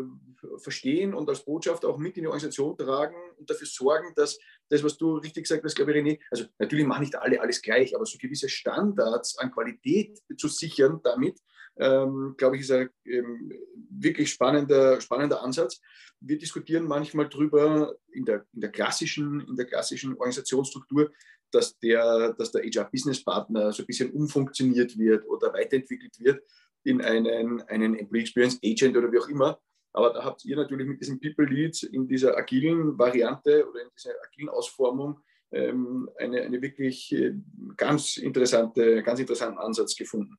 [0.58, 4.36] verstehen und als Botschaft auch mit in die Organisation tragen und dafür sorgen, dass
[4.68, 7.62] das, was du richtig gesagt hast, glaube ich, René, also natürlich machen nicht alle alles
[7.62, 11.38] gleich, aber so gewisse Standards an Qualität zu sichern damit,
[11.78, 13.52] ähm, glaube ich, ist ein ähm,
[13.90, 15.80] wirklich spannender, spannender Ansatz.
[16.20, 21.12] Wir diskutieren manchmal darüber in der, in der, klassischen, in der klassischen Organisationsstruktur,
[21.50, 26.42] dass der, dass der HR-Business-Partner so ein bisschen umfunktioniert wird oder weiterentwickelt wird
[26.84, 29.60] in einen, einen Employee Experience Agent oder wie auch immer.
[29.96, 33.88] Aber da habt ihr natürlich mit diesem People Leads in dieser agilen Variante oder in
[33.96, 37.32] dieser agilen Ausformung ähm, eine, eine wirklich äh,
[37.78, 40.36] ganz interessante, ganz interessanten Ansatz gefunden.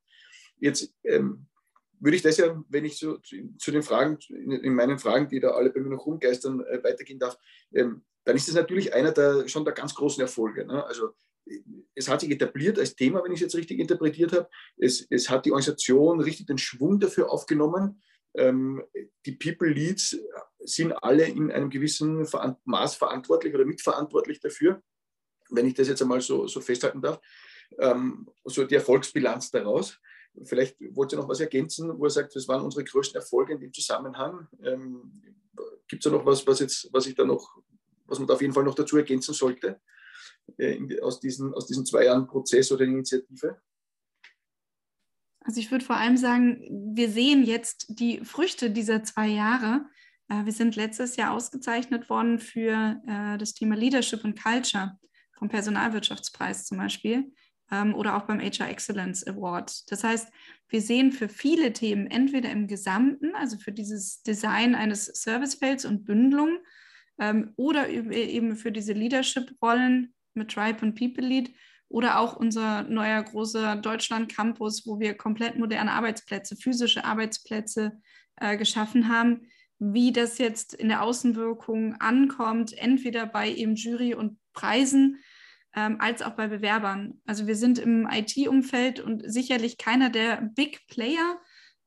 [0.60, 1.48] Jetzt ähm,
[2.00, 5.28] würde ich das ja, wenn ich so zu, zu den Fragen, in, in, meinen Fragen,
[5.28, 7.36] die da alle bei mir noch rumgeistern, äh, weitergehen darf,
[7.74, 10.68] ähm, dann ist das natürlich einer der schon der ganz großen Erfolge.
[10.68, 10.86] Ne?
[10.86, 11.16] Also
[11.96, 14.48] es hat sich etabliert als Thema, wenn ich es jetzt richtig interpretiert habe.
[14.78, 18.04] Es, es hat die Organisation richtig den Schwung dafür aufgenommen
[18.38, 20.16] die People Leads
[20.60, 22.28] sind alle in einem gewissen
[22.66, 24.84] Maß verantwortlich oder mitverantwortlich dafür,
[25.50, 27.20] wenn ich das jetzt einmal so, so festhalten darf.
[27.80, 30.00] Ähm, so die Erfolgsbilanz daraus.
[30.44, 33.60] Vielleicht wollt ihr noch was ergänzen, wo er sagt, das waren unsere größten Erfolge in
[33.60, 34.48] dem Zusammenhang.
[34.64, 35.22] Ähm,
[35.88, 37.58] Gibt es da noch was, was, jetzt, was ich da noch,
[38.06, 39.82] was man da auf jeden Fall noch dazu ergänzen sollte
[40.58, 43.60] äh, in, aus, diesen, aus diesen zwei Jahren Prozess oder Initiative?
[45.48, 46.60] Also ich würde vor allem sagen,
[46.94, 49.86] wir sehen jetzt die Früchte dieser zwei Jahre.
[50.28, 55.00] Äh, wir sind letztes Jahr ausgezeichnet worden für äh, das Thema Leadership und Culture
[55.40, 57.32] vom Personalwirtschaftspreis zum Beispiel
[57.72, 59.90] ähm, oder auch beim HR Excellence Award.
[59.90, 60.30] Das heißt,
[60.68, 66.04] wir sehen für viele Themen entweder im Gesamten, also für dieses Design eines Servicefelds und
[66.04, 66.58] Bündelung
[67.20, 71.54] ähm, oder eben für diese Leadership-Rollen mit Tribe und People Lead,
[71.90, 78.02] oder auch unser neuer großer Deutschland-Campus, wo wir komplett moderne Arbeitsplätze, physische Arbeitsplätze
[78.38, 79.48] äh, geschaffen haben.
[79.80, 85.20] Wie das jetzt in der Außenwirkung ankommt, entweder bei eben Jury und Preisen
[85.76, 87.22] ähm, als auch bei Bewerbern.
[87.26, 91.40] Also wir sind im IT-Umfeld und sicherlich keiner der Big Player.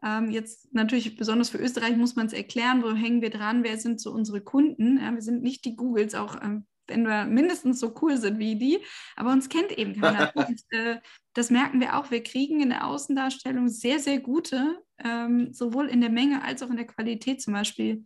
[0.02, 3.76] Ähm, jetzt natürlich besonders für Österreich muss man es erklären, wo hängen wir dran, wer
[3.76, 4.98] sind so unsere Kunden.
[4.98, 8.56] Ja, wir sind nicht die Googles, auch ähm, wenn wir mindestens so cool sind wie
[8.56, 8.78] die,
[9.16, 10.30] aber uns kennt eben keiner.
[10.36, 10.98] und, äh,
[11.32, 12.10] das merken wir auch.
[12.10, 16.70] Wir kriegen in der Außendarstellung sehr, sehr gute, ähm, sowohl in der Menge als auch
[16.70, 18.04] in der Qualität zum Beispiel,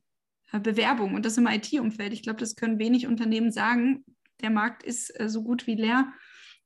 [0.52, 1.16] äh, Bewerbungen.
[1.16, 2.12] Und das im IT-Umfeld.
[2.12, 4.04] Ich glaube, das können wenig Unternehmen sagen
[4.44, 6.12] der Markt ist äh, so gut wie leer.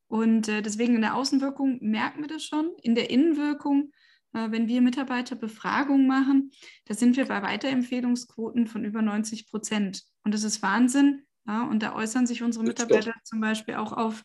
[0.09, 2.71] Und äh, deswegen in der Außenwirkung merken wir das schon.
[2.83, 3.93] In der Innenwirkung,
[4.33, 6.51] äh, wenn wir Mitarbeiterbefragungen machen,
[6.87, 10.03] da sind wir bei Weiterempfehlungsquoten von über 90 Prozent.
[10.25, 11.23] Und das ist Wahnsinn.
[11.49, 11.65] Ja?
[11.65, 14.23] Und da äußern sich unsere Mitarbeiter zum Beispiel auch auf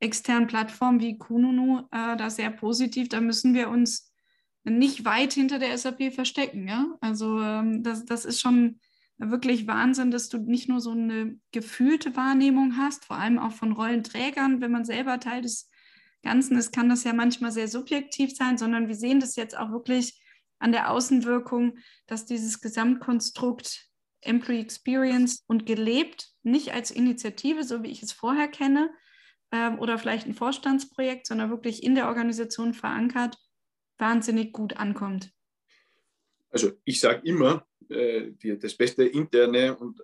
[0.00, 3.08] externen Plattformen wie Kununu äh, da sehr positiv.
[3.08, 4.12] Da müssen wir uns
[4.64, 6.66] nicht weit hinter der SAP verstecken.
[6.66, 6.96] Ja?
[7.00, 8.80] Also ähm, das, das ist schon
[9.18, 13.72] wirklich Wahnsinn, dass du nicht nur so eine gefühlte Wahrnehmung hast, vor allem auch von
[13.72, 15.70] Rollenträgern, wenn man selber Teil des
[16.22, 19.70] Ganzen ist, kann das ja manchmal sehr subjektiv sein, sondern wir sehen das jetzt auch
[19.70, 20.20] wirklich
[20.58, 23.88] an der Außenwirkung, dass dieses Gesamtkonstrukt
[24.22, 28.90] Employee Experience und gelebt, nicht als Initiative, so wie ich es vorher kenne,
[29.52, 33.36] ähm, oder vielleicht ein Vorstandsprojekt, sondern wirklich in der Organisation verankert,
[33.98, 35.30] wahnsinnig gut ankommt.
[36.50, 40.00] Also ich sage immer, äh, die, das beste interne und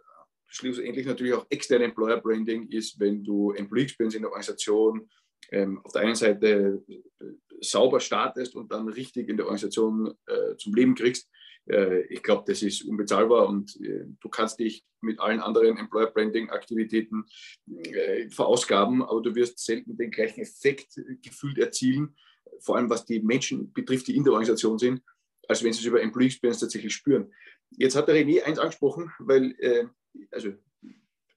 [0.47, 5.09] schlussendlich natürlich auch externe Employer Branding ist, wenn du Employee Experience in der Organisation
[5.51, 7.25] ähm, auf der einen Seite äh,
[7.61, 11.31] sauber startest und dann richtig in der Organisation äh, zum Leben kriegst.
[11.69, 16.09] Äh, ich glaube, das ist unbezahlbar und äh, du kannst dich mit allen anderen Employer
[16.11, 17.25] Branding Aktivitäten
[17.67, 22.17] äh, verausgaben, aber du wirst selten den gleichen Effekt gefühlt erzielen,
[22.61, 25.03] vor allem was die Menschen betrifft, die in der Organisation sind,
[25.49, 27.33] als wenn sie es über Employee Experience tatsächlich spüren.
[27.71, 29.57] Jetzt hat der René eins angesprochen, weil,
[30.31, 30.53] also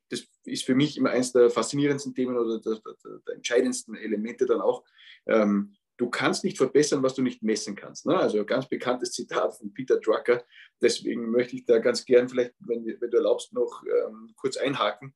[0.09, 4.45] das ist für mich immer eines der faszinierendsten Themen oder der, der, der entscheidendsten Elemente
[4.45, 4.83] dann auch.
[5.25, 8.05] Ähm, du kannst nicht verbessern, was du nicht messen kannst.
[8.05, 8.17] Ne?
[8.17, 10.43] Also ein ganz bekanntes Zitat von Peter Drucker.
[10.81, 15.13] Deswegen möchte ich da ganz gern vielleicht, wenn, wenn du erlaubst, noch ähm, kurz einhaken.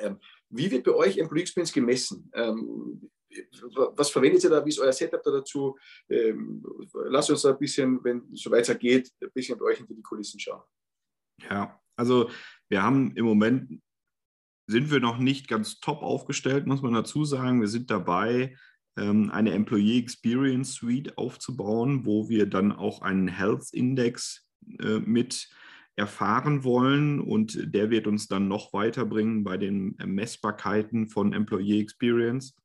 [0.00, 0.18] Ähm,
[0.50, 2.30] wie wird bei euch Employee Experience gemessen?
[2.34, 3.10] Ähm,
[3.94, 4.64] was verwendet ihr da?
[4.64, 5.78] Wie ist euer Setup da dazu?
[6.08, 6.62] Ähm,
[7.06, 9.94] lasst uns da ein bisschen, wenn es so weiter geht, ein bisschen bei euch hinter
[9.94, 10.62] die Kulissen schauen.
[11.48, 12.30] Ja, also
[12.68, 13.80] wir haben im Moment,
[14.66, 17.60] sind wir noch nicht ganz top aufgestellt, muss man dazu sagen.
[17.60, 18.56] Wir sind dabei,
[18.94, 24.46] eine Employee Experience Suite aufzubauen, wo wir dann auch einen Health Index
[24.80, 25.48] äh, mit
[25.96, 32.56] erfahren wollen und der wird uns dann noch weiterbringen bei den Messbarkeiten von Employee Experience.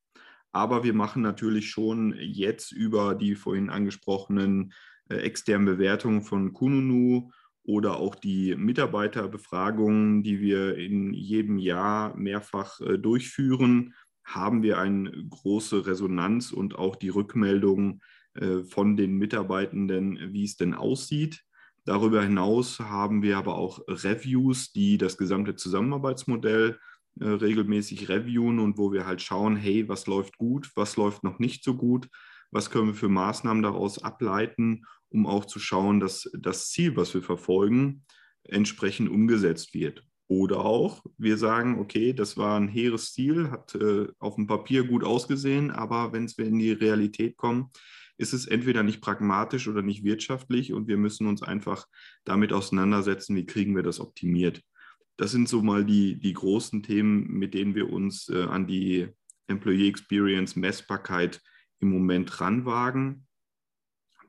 [0.54, 4.74] Aber wir machen natürlich schon jetzt über die vorhin angesprochenen
[5.10, 7.32] äh, externen Bewertungen von Kununu
[7.64, 13.94] oder auch die Mitarbeiterbefragungen, die wir in jedem Jahr mehrfach äh, durchführen,
[14.28, 18.02] haben wir eine große Resonanz und auch die Rückmeldung
[18.34, 21.44] äh, von den Mitarbeitenden, wie es denn aussieht.
[21.86, 26.78] Darüber hinaus haben wir aber auch Reviews, die das gesamte Zusammenarbeitsmodell
[27.22, 31.40] äh, regelmäßig reviewen und wo wir halt schauen, hey, was läuft gut, was läuft noch
[31.40, 32.10] nicht so gut,
[32.52, 37.14] was können wir für Maßnahmen daraus ableiten, um auch zu schauen, dass das Ziel, was
[37.14, 38.04] wir verfolgen,
[38.44, 40.07] entsprechend umgesetzt wird.
[40.28, 44.84] Oder auch, wir sagen, okay, das war ein hehres Ziel, hat äh, auf dem Papier
[44.84, 47.72] gut ausgesehen, aber wenn wir in die Realität kommen,
[48.18, 51.88] ist es entweder nicht pragmatisch oder nicht wirtschaftlich und wir müssen uns einfach
[52.26, 54.64] damit auseinandersetzen, wie kriegen wir das optimiert
[55.18, 59.10] das sind so mal die, die großen Themen, mit denen wir uns äh, an die
[59.48, 61.42] Employee Experience Messbarkeit
[61.80, 63.28] im Moment ranwagen.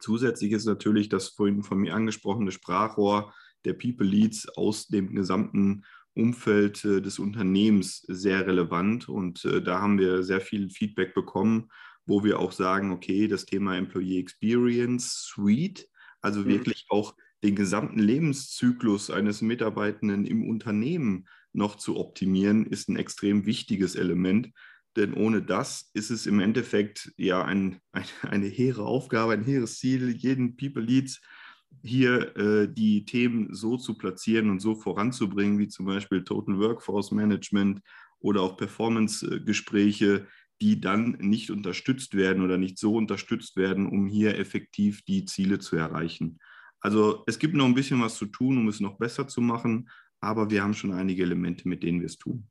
[0.00, 3.34] Zusätzlich ist natürlich das vorhin von mir angesprochene Sprachrohr
[3.68, 9.08] der People Leads aus dem gesamten Umfeld äh, des Unternehmens sehr relevant.
[9.08, 11.68] Und äh, da haben wir sehr viel Feedback bekommen,
[12.06, 15.88] wo wir auch sagen, okay, das Thema Employee Experience Suite,
[16.20, 16.46] also mhm.
[16.46, 23.46] wirklich auch den gesamten Lebenszyklus eines Mitarbeitenden im Unternehmen noch zu optimieren, ist ein extrem
[23.46, 24.50] wichtiges Element.
[24.96, 29.78] Denn ohne das ist es im Endeffekt ja ein, ein, eine hehre Aufgabe, ein hehres
[29.78, 31.20] Ziel, jeden People Leads
[31.82, 37.12] hier äh, die Themen so zu platzieren und so voranzubringen, wie zum Beispiel Total Workforce
[37.12, 37.80] Management
[38.20, 40.26] oder auch Performance-Gespräche,
[40.60, 45.58] die dann nicht unterstützt werden oder nicht so unterstützt werden, um hier effektiv die Ziele
[45.60, 46.40] zu erreichen.
[46.80, 49.88] Also es gibt noch ein bisschen was zu tun, um es noch besser zu machen,
[50.20, 52.48] aber wir haben schon einige Elemente, mit denen wir es tun.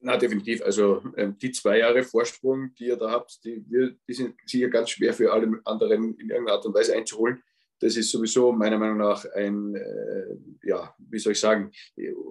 [0.00, 0.62] Na, definitiv.
[0.62, 4.68] Also ähm, die zwei Jahre Vorsprung, die ihr da habt, die, wir, die sind sicher
[4.68, 7.42] ganz schwer für alle anderen in irgendeiner Art und Weise einzuholen.
[7.80, 11.70] Das ist sowieso meiner Meinung nach ein, äh, ja, wie soll ich sagen,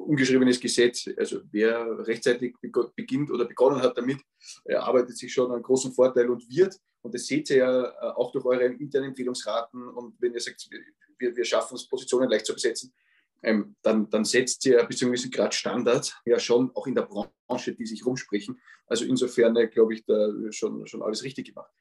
[0.06, 1.10] ungeschriebenes Gesetz.
[1.16, 2.56] Also wer rechtzeitig
[2.96, 4.20] beginnt oder begonnen hat damit,
[4.66, 6.76] erarbeitet sich schon einen großen Vorteil und wird.
[7.02, 9.88] Und das seht ihr ja äh, auch durch eure internen Empfehlungsraten.
[9.88, 10.68] Und wenn ihr sagt,
[11.20, 12.94] wir, wir schaffen es, Positionen leicht zu besetzen,
[13.44, 16.96] ähm, dann, dann setzt ihr bis zu einem gewissen Grad Standard ja schon auch in
[16.96, 18.60] der Branche, die sich rumsprechen.
[18.88, 21.72] Also insofern äh, glaube ich, da schon, schon alles richtig gemacht.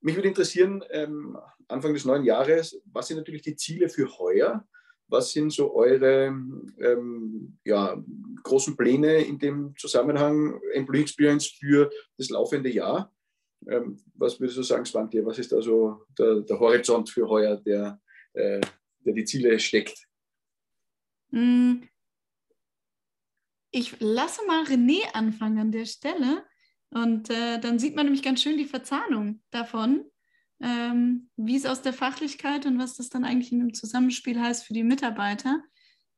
[0.00, 4.66] Mich würde interessieren, ähm, Anfang des neuen Jahres, was sind natürlich die Ziele für heuer?
[5.08, 8.02] Was sind so eure ähm, ja,
[8.42, 13.12] großen Pläne in dem Zusammenhang Employee Experience für das laufende Jahr?
[13.68, 15.24] Ähm, was würdest du sagen, Svante?
[15.26, 18.00] Was ist da so der, der Horizont für heuer, der,
[18.32, 18.60] äh,
[19.04, 20.06] der die Ziele steckt?
[21.30, 21.82] Mm.
[23.72, 26.44] Ich lasse mal René anfangen an der Stelle.
[26.90, 30.04] Und äh, dann sieht man nämlich ganz schön die Verzahnung davon,
[30.60, 34.64] ähm, wie es aus der Fachlichkeit und was das dann eigentlich in dem Zusammenspiel heißt
[34.64, 35.62] für die Mitarbeiter.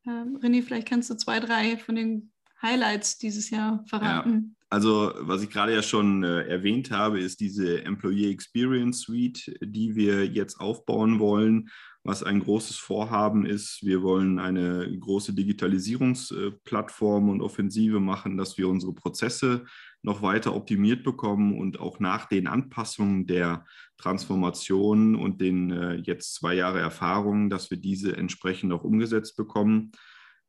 [0.07, 2.33] Ähm, René, vielleicht kannst du zwei, drei von den
[2.63, 4.55] Highlights dieses Jahr verraten.
[4.57, 9.55] Ja, also, was ich gerade ja schon äh, erwähnt habe, ist diese Employee Experience Suite,
[9.61, 11.69] die wir jetzt aufbauen wollen
[12.05, 13.85] was ein großes Vorhaben ist.
[13.85, 19.65] Wir wollen eine große Digitalisierungsplattform und Offensive machen, dass wir unsere Prozesse
[20.03, 23.65] noch weiter optimiert bekommen und auch nach den Anpassungen der
[23.99, 29.93] Transformation und den äh, jetzt zwei Jahre Erfahrung, dass wir diese entsprechend auch umgesetzt bekommen.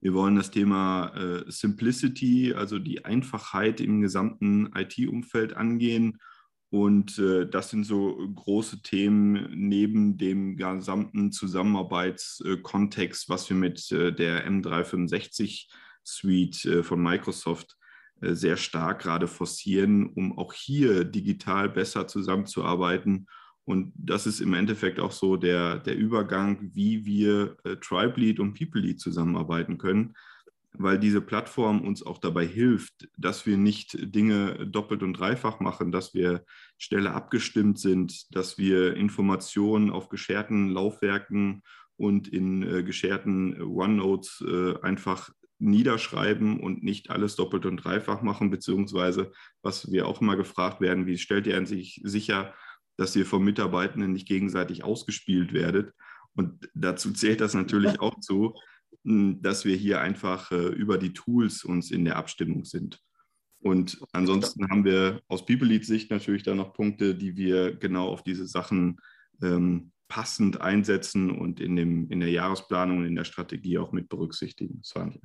[0.04, 6.20] Wir wollen das Thema äh, Simplicity, also die Einfachheit im gesamten IT-Umfeld angehen
[6.70, 14.12] und äh, das sind so große Themen neben dem gesamten Zusammenarbeitskontext, was wir mit äh,
[14.12, 15.70] der M365
[16.04, 17.78] Suite äh, von Microsoft
[18.20, 23.28] äh, sehr stark gerade forcieren, um auch hier digital besser zusammenzuarbeiten.
[23.66, 28.40] Und das ist im Endeffekt auch so der, der Übergang, wie wir äh, Tribe Lead
[28.40, 30.14] und People Lead zusammenarbeiten können
[30.74, 35.92] weil diese Plattform uns auch dabei hilft, dass wir nicht Dinge doppelt und dreifach machen,
[35.92, 36.46] dass wir
[36.78, 41.64] schneller abgestimmt sind, dass wir Informationen auf gescherten Laufwerken
[41.96, 48.50] und in äh, gescherten OneNotes äh, einfach niederschreiben und nicht alles doppelt und dreifach machen,
[48.50, 52.54] beziehungsweise was wir auch immer gefragt werden, wie stellt ihr sich sicher,
[52.98, 55.94] dass ihr vom Mitarbeitenden nicht gegenseitig ausgespielt werdet?
[56.36, 58.56] Und dazu zählt das natürlich auch zu,
[59.04, 63.02] dass wir hier einfach äh, über die Tools uns in der Abstimmung sind.
[63.60, 68.10] Und ansonsten haben wir aus People Lead Sicht natürlich da noch Punkte, die wir genau
[68.10, 68.98] auf diese Sachen
[69.42, 74.10] ähm, passend einsetzen und in, dem, in der Jahresplanung und in der Strategie auch mit
[74.10, 74.82] berücksichtigen.
[74.84, 75.22] Svante.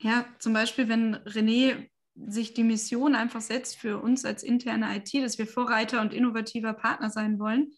[0.00, 5.12] Ja, zum Beispiel, wenn René sich die Mission einfach setzt für uns als interne IT,
[5.14, 7.72] dass wir Vorreiter und innovativer Partner sein wollen,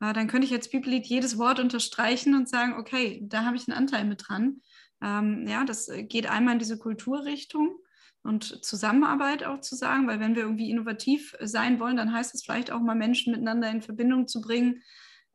[0.00, 3.68] äh, dann könnte ich People Lead jedes Wort unterstreichen und sagen, okay, da habe ich
[3.68, 4.60] einen Anteil mit dran.
[5.02, 7.76] Ähm, ja, das geht einmal in diese Kulturrichtung
[8.22, 12.42] und Zusammenarbeit auch zu sagen, weil wenn wir irgendwie innovativ sein wollen, dann heißt es
[12.42, 14.82] vielleicht auch mal Menschen miteinander in Verbindung zu bringen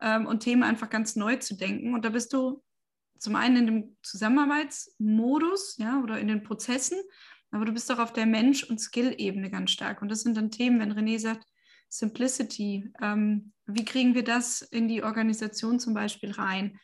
[0.01, 1.93] ähm, und Themen einfach ganz neu zu denken.
[1.93, 2.63] Und da bist du
[3.19, 6.97] zum einen in dem Zusammenarbeitsmodus, ja, oder in den Prozessen,
[7.51, 10.01] aber du bist auch auf der Mensch- und Skill-Ebene ganz stark.
[10.01, 11.45] Und das sind dann Themen, wenn René sagt,
[11.89, 16.79] Simplicity, ähm, wie kriegen wir das in die Organisation zum Beispiel rein?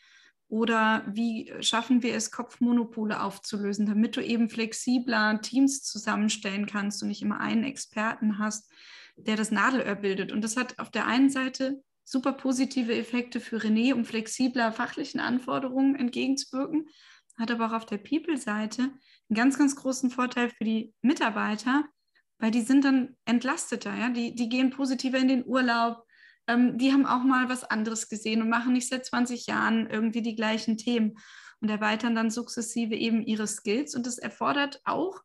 [0.47, 7.09] Oder wie schaffen wir es, Kopfmonopole aufzulösen, damit du eben flexibler Teams zusammenstellen kannst und
[7.09, 8.71] nicht immer einen Experten hast,
[9.15, 10.31] der das Nadelöhr bildet.
[10.31, 15.19] Und das hat auf der einen Seite super positive Effekte für René, um flexibler fachlichen
[15.19, 16.87] Anforderungen entgegenzuwirken,
[17.37, 18.91] hat aber auch auf der People-Seite
[19.29, 21.85] einen ganz, ganz großen Vorteil für die Mitarbeiter,
[22.39, 24.09] weil die sind dann entlasteter, ja?
[24.09, 26.05] die, die gehen positiver in den Urlaub,
[26.47, 30.21] ähm, die haben auch mal was anderes gesehen und machen nicht seit 20 Jahren irgendwie
[30.21, 31.17] die gleichen Themen
[31.61, 33.95] und erweitern dann sukzessive eben ihre Skills.
[33.95, 35.21] Und das erfordert auch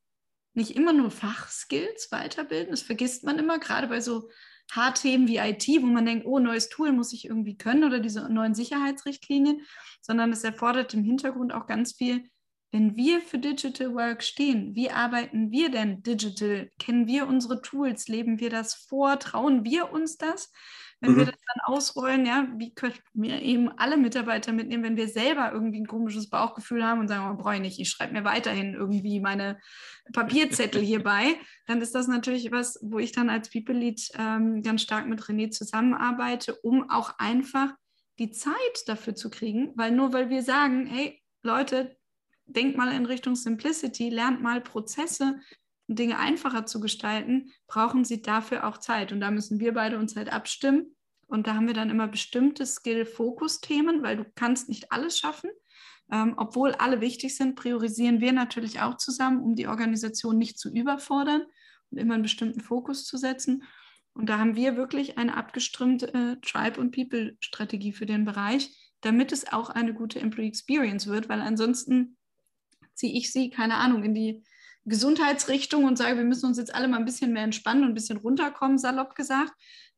[0.54, 4.28] nicht immer nur Fachskills weiterbilden, das vergisst man immer, gerade bei so
[4.72, 8.28] Haarthemen wie IT, wo man denkt, oh, neues Tool muss ich irgendwie können oder diese
[8.28, 9.62] neuen Sicherheitsrichtlinien,
[10.00, 12.28] sondern es erfordert im Hintergrund auch ganz viel,
[12.72, 16.70] wenn wir für Digital Work stehen, wie arbeiten wir denn digital?
[16.78, 18.06] Kennen wir unsere Tools?
[18.06, 19.18] Leben wir das vor?
[19.18, 20.52] Trauen wir uns das?
[21.00, 21.16] Wenn mhm.
[21.16, 25.50] wir das dann ausrollen, ja, wie könnten wir eben alle Mitarbeiter mitnehmen, wenn wir selber
[25.50, 28.74] irgendwie ein komisches Bauchgefühl haben und sagen, oh, brauche ich nicht, ich schreibe mir weiterhin
[28.74, 29.58] irgendwie meine
[30.12, 34.82] Papierzettel hierbei, dann ist das natürlich was, wo ich dann als People Lead ähm, ganz
[34.82, 37.72] stark mit René zusammenarbeite, um auch einfach
[38.18, 38.54] die Zeit
[38.86, 41.96] dafür zu kriegen, weil nur weil wir sagen, hey Leute,
[42.52, 45.40] denkt mal in Richtung Simplicity, lernt mal Prozesse,
[45.86, 49.12] Dinge einfacher zu gestalten, brauchen sie dafür auch Zeit.
[49.12, 50.94] Und da müssen wir beide uns halt abstimmen.
[51.26, 55.50] Und da haben wir dann immer bestimmte Skill-Fokus-Themen, weil du kannst nicht alles schaffen.
[56.12, 60.68] Ähm, obwohl alle wichtig sind, priorisieren wir natürlich auch zusammen, um die Organisation nicht zu
[60.68, 61.42] überfordern
[61.90, 63.62] und immer einen bestimmten Fokus zu setzen.
[64.12, 68.70] Und da haben wir wirklich eine abgestimmte äh, Tribe- und People-Strategie für den Bereich,
[69.02, 72.16] damit es auch eine gute Employee Experience wird, weil ansonsten
[73.00, 74.44] ziehe ich sie, keine Ahnung, in die
[74.84, 77.94] Gesundheitsrichtung und sage, wir müssen uns jetzt alle mal ein bisschen mehr entspannen und ein
[77.94, 79.52] bisschen runterkommen, salopp gesagt.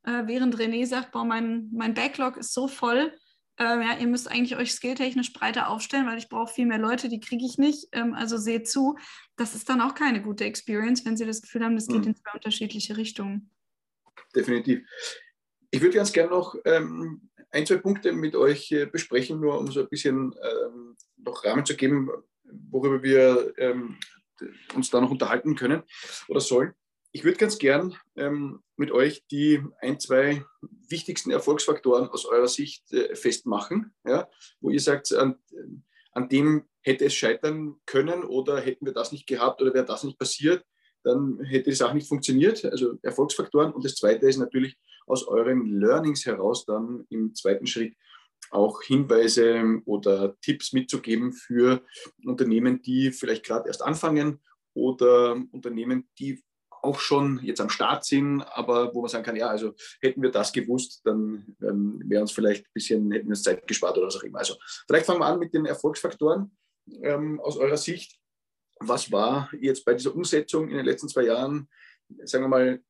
[0.04, 3.12] Äh, während René sagt, boah, mein, mein Backlog ist so voll,
[3.58, 7.08] äh, ja, ihr müsst eigentlich euch skilltechnisch breiter aufstellen, weil ich brauche viel mehr Leute,
[7.08, 7.88] die kriege ich nicht.
[7.92, 8.96] Ähm, also seht zu,
[9.36, 12.08] das ist dann auch keine gute Experience, wenn Sie das Gefühl haben, das geht mhm.
[12.08, 13.50] in zwei unterschiedliche Richtungen.
[14.34, 14.80] Definitiv.
[15.70, 19.70] Ich würde ganz gerne noch ähm, ein, zwei Punkte mit euch äh, besprechen, nur um
[19.70, 22.10] so ein bisschen ähm, noch Rahmen zu geben,
[22.70, 23.98] worüber wir ähm,
[24.74, 25.82] uns da noch unterhalten können
[26.28, 26.72] oder sollen.
[27.12, 30.44] Ich würde ganz gern ähm, mit euch die ein, zwei
[30.88, 34.28] wichtigsten Erfolgsfaktoren aus eurer Sicht äh, festmachen, ja,
[34.60, 35.36] wo ihr sagt, an,
[36.12, 40.04] an dem hätte es scheitern können oder hätten wir das nicht gehabt oder wäre das
[40.04, 40.64] nicht passiert,
[41.04, 42.64] dann hätte die Sache nicht funktioniert.
[42.64, 43.72] Also Erfolgsfaktoren.
[43.72, 44.76] Und das Zweite ist natürlich
[45.06, 47.94] aus euren Learnings heraus dann im zweiten Schritt
[48.52, 51.82] auch Hinweise oder Tipps mitzugeben für
[52.24, 54.40] Unternehmen, die vielleicht gerade erst anfangen
[54.74, 56.42] oder Unternehmen, die
[56.82, 60.30] auch schon jetzt am Start sind, aber wo man sagen kann, ja, also hätten wir
[60.30, 64.08] das gewusst, dann ähm, wäre uns vielleicht ein bisschen, hätten wir uns Zeit gespart oder
[64.08, 64.40] was auch immer.
[64.40, 66.50] Also vielleicht fangen wir an mit den Erfolgsfaktoren
[67.02, 68.18] ähm, aus eurer Sicht.
[68.80, 71.68] Was war jetzt bei dieser Umsetzung in den letzten zwei Jahren,
[72.24, 72.82] sagen wir mal,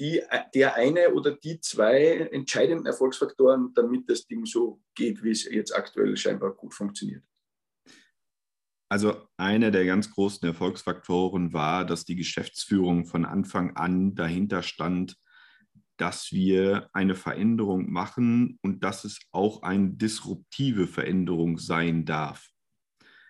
[0.00, 0.22] die,
[0.54, 5.76] der eine oder die zwei entscheidenden Erfolgsfaktoren, damit das Ding so geht, wie es jetzt
[5.76, 7.22] aktuell scheinbar gut funktioniert?
[8.88, 15.16] Also einer der ganz großen Erfolgsfaktoren war, dass die Geschäftsführung von Anfang an dahinter stand,
[15.96, 22.48] dass wir eine Veränderung machen und dass es auch eine disruptive Veränderung sein darf.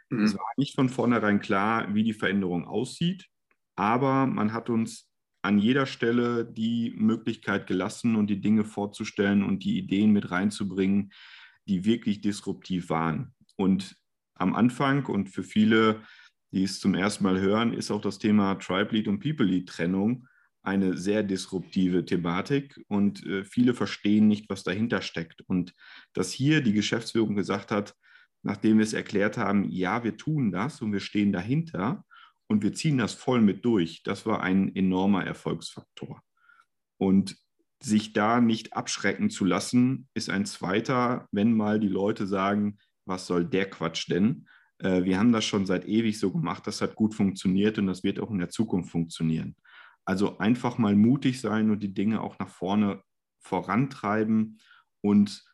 [0.09, 0.25] Mhm.
[0.25, 3.27] Es war nicht von vornherein klar, wie die Veränderung aussieht,
[3.77, 5.10] aber man hat uns
[5.43, 11.12] an jeder Stelle die Möglichkeit gelassen und die Dinge vorzustellen und die Ideen mit reinzubringen,
[11.66, 13.34] die wirklich disruptiv waren.
[13.57, 13.97] Und
[14.34, 16.03] am Anfang und für viele,
[16.53, 19.68] die es zum ersten Mal hören, ist auch das Thema Tribe Lead und People Lead
[19.68, 20.26] Trennung
[20.62, 25.41] eine sehr disruptive Thematik und äh, viele verstehen nicht, was dahinter steckt.
[25.43, 25.74] Und
[26.12, 27.95] dass hier die Geschäftsführung gesagt hat,
[28.43, 32.05] nachdem wir es erklärt haben, ja, wir tun das und wir stehen dahinter,
[32.51, 34.03] und wir ziehen das voll mit durch.
[34.03, 36.20] Das war ein enormer Erfolgsfaktor.
[36.98, 37.36] Und
[37.80, 43.28] sich da nicht abschrecken zu lassen, ist ein zweiter, wenn mal die Leute sagen, was
[43.28, 44.48] soll der Quatsch denn?
[44.78, 48.03] Äh, wir haben das schon seit ewig so gemacht, das hat gut funktioniert und das
[48.03, 49.55] wird auch in der Zukunft funktionieren.
[50.05, 53.01] Also einfach mal mutig sein und die Dinge auch nach vorne
[53.38, 54.59] vorantreiben
[55.03, 55.44] und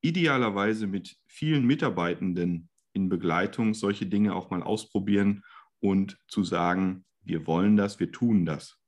[0.00, 5.44] idealerweise mit vielen Mitarbeitenden in Begleitung solche Dinge auch mal ausprobieren
[5.86, 8.78] und zu sagen, wir wollen das, wir tun das.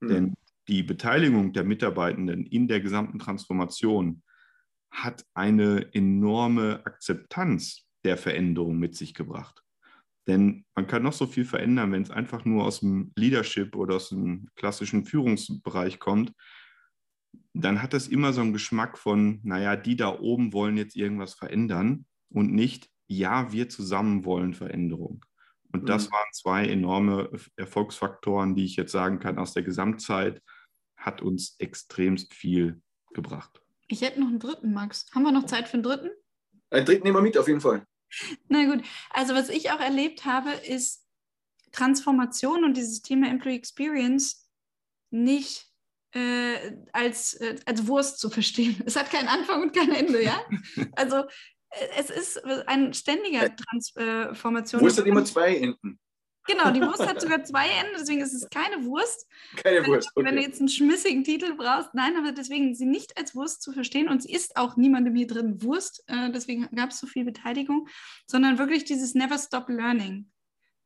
[0.00, 0.08] Mhm.
[0.08, 0.34] Denn
[0.68, 4.22] die Beteiligung der Mitarbeitenden in der gesamten Transformation
[4.90, 9.62] hat eine enorme Akzeptanz der Veränderung mit sich gebracht.
[10.26, 13.96] Denn man kann noch so viel verändern, wenn es einfach nur aus dem Leadership oder
[13.96, 16.34] aus dem klassischen Führungsbereich kommt,
[17.54, 21.34] dann hat das immer so einen Geschmack von, naja, die da oben wollen jetzt irgendwas
[21.34, 25.24] verändern und nicht, ja, wir zusammen wollen Veränderung.
[25.72, 26.12] Und das mhm.
[26.12, 30.42] waren zwei enorme Erfolgsfaktoren, die ich jetzt sagen kann, aus der Gesamtzeit
[30.96, 32.80] hat uns extremst viel
[33.14, 33.62] gebracht.
[33.88, 35.06] Ich hätte noch einen dritten, Max.
[35.14, 36.10] Haben wir noch Zeit für einen dritten?
[36.70, 37.86] Einen dritten nehmen wir mit, auf jeden Fall.
[38.48, 41.06] Na gut, also was ich auch erlebt habe, ist
[41.72, 44.48] Transformation und dieses Thema Employee Experience
[45.10, 45.66] nicht
[46.12, 48.82] äh, als, äh, als Wurst zu verstehen.
[48.86, 50.40] Es hat keinen Anfang und kein Ende, ja?
[50.96, 51.24] Also
[51.96, 54.80] es ist ein ständiger Transformation.
[54.80, 55.98] Wurst hat immer zwei Enden.
[56.48, 59.26] Genau, die Wurst hat sogar zwei Enden, deswegen ist es keine Wurst.
[59.62, 60.10] Keine Wurst.
[60.14, 60.26] Okay.
[60.26, 63.72] Wenn du jetzt einen schmissigen Titel brauchst, nein, aber deswegen sie nicht als Wurst zu
[63.72, 67.24] verstehen und sie ist auch niemandem hier drin Wurst, äh, deswegen gab es so viel
[67.24, 67.86] Beteiligung,
[68.26, 70.30] sondern wirklich dieses Never Stop Learning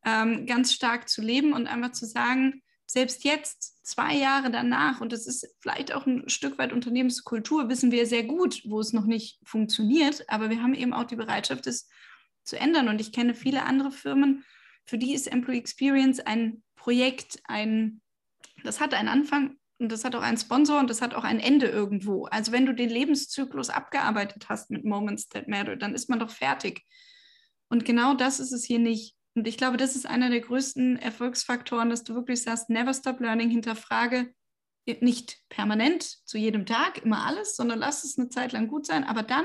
[0.04, 2.62] ähm, ganz stark zu leben und einfach zu sagen,
[2.92, 7.90] selbst jetzt, zwei Jahre danach, und das ist vielleicht auch ein Stück weit Unternehmenskultur, wissen
[7.90, 11.66] wir sehr gut, wo es noch nicht funktioniert, aber wir haben eben auch die Bereitschaft,
[11.66, 11.88] es
[12.44, 12.88] zu ändern.
[12.88, 14.44] Und ich kenne viele andere Firmen,
[14.84, 18.02] für die ist Employee Experience ein Projekt, ein,
[18.62, 21.40] das hat einen Anfang und das hat auch einen Sponsor und das hat auch ein
[21.40, 22.26] Ende irgendwo.
[22.26, 26.30] Also wenn du den Lebenszyklus abgearbeitet hast mit Moments That Matter, dann ist man doch
[26.30, 26.84] fertig.
[27.70, 29.16] Und genau das ist es hier nicht.
[29.34, 33.20] Und ich glaube, das ist einer der größten Erfolgsfaktoren, dass du wirklich sagst, never stop
[33.20, 34.32] learning, hinterfrage
[35.00, 39.04] nicht permanent zu jedem Tag immer alles, sondern lass es eine Zeit lang gut sein,
[39.04, 39.44] aber dann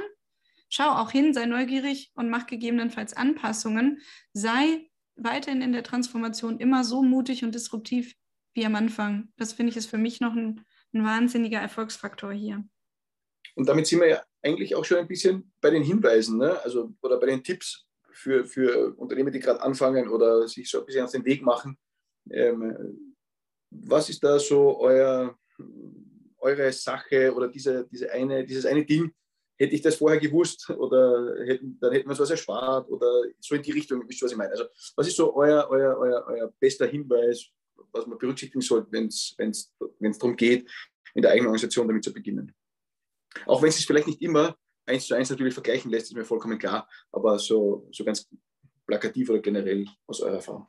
[0.70, 4.02] schau auch hin, sei neugierig und mach gegebenenfalls Anpassungen,
[4.34, 8.16] sei weiterhin in der Transformation immer so mutig und disruptiv
[8.54, 9.32] wie am Anfang.
[9.38, 12.64] Das finde ich ist für mich noch ein, ein wahnsinniger Erfolgsfaktor hier.
[13.56, 16.60] Und damit sind wir ja eigentlich auch schon ein bisschen bei den Hinweisen, ne?
[16.64, 17.87] also, oder bei den Tipps
[18.18, 21.78] für, für Unternehmen, die gerade anfangen oder sich so ein bisschen auf den Weg machen.
[22.32, 23.16] Ähm,
[23.70, 25.38] was ist da so euer,
[26.40, 29.14] eure Sache oder diese, diese eine, dieses eine Ding?
[29.60, 33.62] Hätte ich das vorher gewusst oder hätten, dann hätten wir was erspart oder so in
[33.64, 34.52] die Richtung, wisst ihr, was ich meine?
[34.52, 34.66] Also,
[34.96, 37.48] was ist so euer, euer, euer, euer bester Hinweis,
[37.92, 39.36] was man berücksichtigen sollte, wenn es
[40.20, 40.70] darum geht,
[41.16, 42.54] in der eigenen Organisation damit zu beginnen?
[43.46, 44.56] Auch wenn es vielleicht nicht immer
[44.88, 48.28] eins zu eins natürlich vergleichen lässt, ist mir vollkommen klar, aber so, so ganz
[48.86, 50.68] plakativ oder generell aus eurer Erfahrung.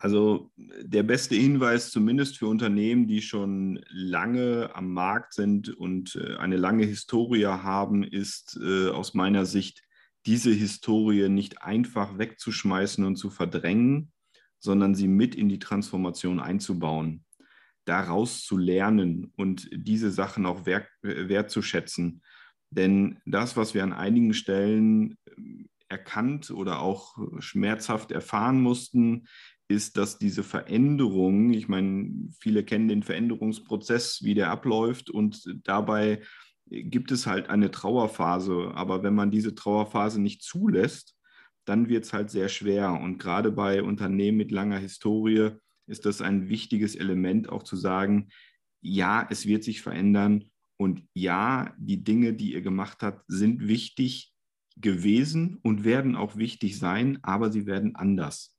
[0.00, 6.36] Also der beste Hinweis, zumindest für Unternehmen, die schon lange am Markt sind und äh,
[6.36, 9.82] eine lange Historie haben, ist äh, aus meiner Sicht,
[10.24, 14.12] diese Historie nicht einfach wegzuschmeißen und zu verdrängen,
[14.60, 17.24] sondern sie mit in die Transformation einzubauen,
[17.84, 22.22] daraus zu lernen und diese Sachen auch wert, wertzuschätzen.
[22.70, 29.26] Denn das, was wir an einigen Stellen äh, erkannt oder auch schmerzhaft erfahren mussten,
[29.68, 32.10] ist, dass diese Veränderung, ich meine,
[32.40, 36.20] viele kennen den Veränderungsprozess, wie der abläuft und dabei
[36.70, 38.72] gibt es halt eine Trauerphase.
[38.74, 41.16] Aber wenn man diese Trauerphase nicht zulässt,
[41.64, 42.92] dann wird es halt sehr schwer.
[42.92, 45.50] Und gerade bei Unternehmen mit langer Historie
[45.86, 48.28] ist das ein wichtiges Element, auch zu sagen,
[48.80, 54.32] ja, es wird sich verändern und ja, die Dinge, die ihr gemacht habt, sind wichtig
[54.76, 58.56] gewesen und werden auch wichtig sein, aber sie werden anders.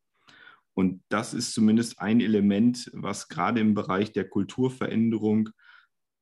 [0.73, 5.49] Und das ist zumindest ein Element, was gerade im Bereich der Kulturveränderung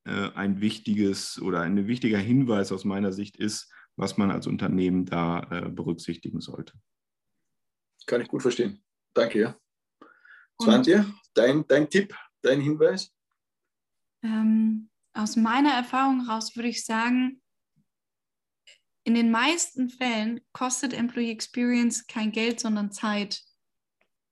[0.04, 5.04] äh, ein wichtiges oder ein wichtiger Hinweis aus meiner Sicht ist, was man als Unternehmen
[5.04, 6.74] da äh, berücksichtigen sollte.
[8.06, 8.82] Kann ich gut verstehen.
[9.14, 9.58] Danke, ja.
[10.62, 13.12] Svantje, dein, dein Tipp, dein Hinweis?
[14.22, 14.88] Ähm,
[15.18, 17.42] aus meiner Erfahrung heraus würde ich sagen,
[19.04, 23.42] in den meisten Fällen kostet Employee Experience kein Geld, sondern Zeit.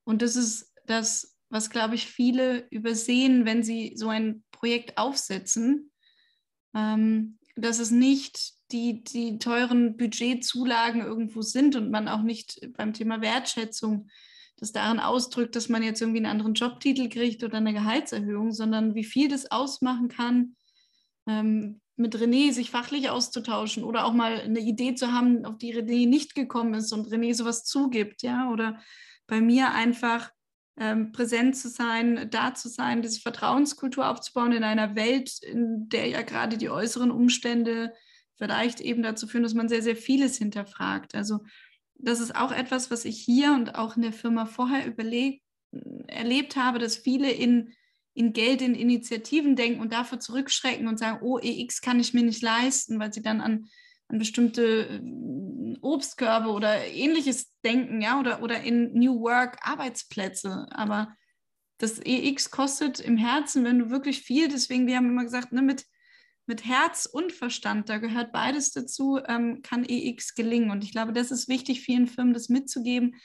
[0.05, 5.91] Und das ist das, was, glaube ich, viele übersehen, wenn sie so ein Projekt aufsetzen,
[6.75, 12.93] ähm, dass es nicht die, die teuren Budgetzulagen irgendwo sind und man auch nicht beim
[12.93, 14.09] Thema Wertschätzung
[14.59, 18.95] das daran ausdrückt, dass man jetzt irgendwie einen anderen Jobtitel kriegt oder eine Gehaltserhöhung, sondern
[18.95, 20.56] wie viel das ausmachen kann,
[21.27, 25.75] ähm, mit René sich fachlich auszutauschen oder auch mal eine Idee zu haben, auf die
[25.75, 28.81] René nicht gekommen ist und René sowas zugibt, ja, oder
[29.27, 30.31] bei mir einfach
[30.79, 36.07] ähm, präsent zu sein, da zu sein, diese Vertrauenskultur aufzubauen in einer Welt, in der
[36.07, 37.93] ja gerade die äußeren Umstände
[38.35, 41.15] vielleicht eben dazu führen, dass man sehr, sehr vieles hinterfragt.
[41.15, 41.41] Also
[41.95, 45.43] das ist auch etwas, was ich hier und auch in der Firma vorher überlegt,
[46.09, 47.73] erlebt habe, dass viele in,
[48.17, 52.23] in Geld, in Initiativen denken und dafür zurückschrecken und sagen, oh, EX kann ich mir
[52.23, 53.69] nicht leisten, weil sie dann an
[54.09, 60.67] an bestimmte äh, Obstkörbe oder ähnliches denken, ja, oder, oder in New Work Arbeitsplätze.
[60.71, 61.15] Aber
[61.79, 65.63] das EX kostet im Herzen, wenn du wirklich viel, deswegen, wir haben immer gesagt, ne,
[65.63, 65.85] mit,
[66.47, 70.71] mit Herz und Verstand, da gehört beides dazu, ähm, kann EX gelingen.
[70.71, 73.17] Und ich glaube, das ist wichtig, vielen Firmen das mitzugeben,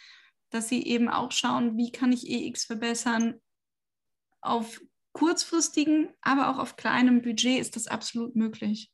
[0.49, 3.35] dass sie eben auch schauen, wie kann ich EX verbessern.
[4.41, 4.81] Auf
[5.13, 8.91] kurzfristigen, aber auch auf kleinem Budget ist das absolut möglich.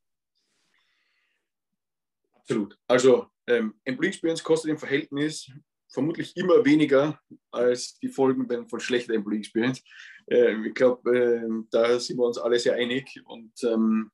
[2.34, 2.78] Absolut.
[2.88, 5.50] Also ähm, Employee Experience kostet im Verhältnis
[5.90, 7.20] vermutlich immer weniger
[7.52, 9.84] als die Folgen von schlechter Employee Experience.
[10.28, 14.12] Ähm, ich glaube, ähm, da sind wir uns alle sehr einig und ähm,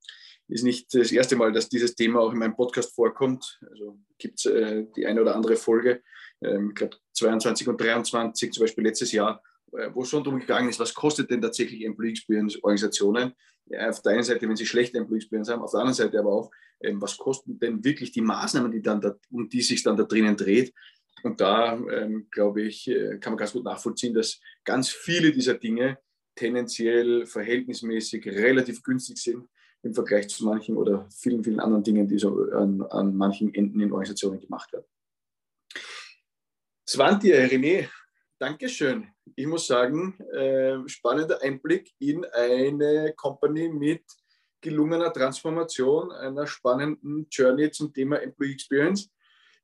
[0.48, 3.60] ist nicht das erste Mal, dass dieses Thema auch in meinem Podcast vorkommt.
[3.70, 6.04] Also gibt es äh, die eine oder andere Folge,
[6.42, 9.53] ähm, ich glaube 22 und 23, zum Beispiel letztes Jahr, äh,
[9.94, 13.34] wo es schon darum gegangen ist, was kostet denn tatsächlich Employee Experience Organisationen?
[13.66, 16.20] Ja, auf der einen Seite, wenn sie schlechte Employee Experience haben, auf der anderen Seite
[16.20, 16.52] aber auch,
[16.82, 20.04] ähm, was kosten denn wirklich die Maßnahmen, die dann da, um die sich dann da
[20.04, 20.74] drinnen dreht?
[21.24, 25.54] Und da, ähm, glaube ich, äh, kann man ganz gut nachvollziehen, dass ganz viele dieser
[25.54, 25.98] Dinge
[26.36, 29.48] tendenziell verhältnismäßig relativ günstig sind
[29.84, 33.80] im Vergleich zu manchen oder vielen, vielen anderen Dingen, die so an, an manchen Enden
[33.80, 34.86] in Organisationen gemacht werden.
[36.88, 37.88] Svante, René,
[38.44, 39.08] Dankeschön.
[39.38, 44.04] Ich muss sagen, äh, spannender Einblick in eine Company mit
[44.60, 49.10] gelungener Transformation, einer spannenden Journey zum Thema Employee Experience.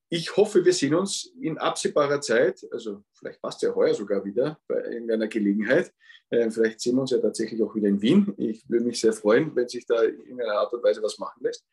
[0.08, 4.58] ich hoffe, wir sehen uns in absehbarer Zeit, also vielleicht passt ja heuer sogar wieder
[4.66, 5.94] bei irgendeiner Gelegenheit.
[6.30, 8.34] Äh, vielleicht sehen wir uns ja tatsächlich auch wieder in Wien.
[8.38, 11.44] Ich würde mich sehr freuen, wenn sich da in einer Art und Weise was machen
[11.44, 11.66] lässt.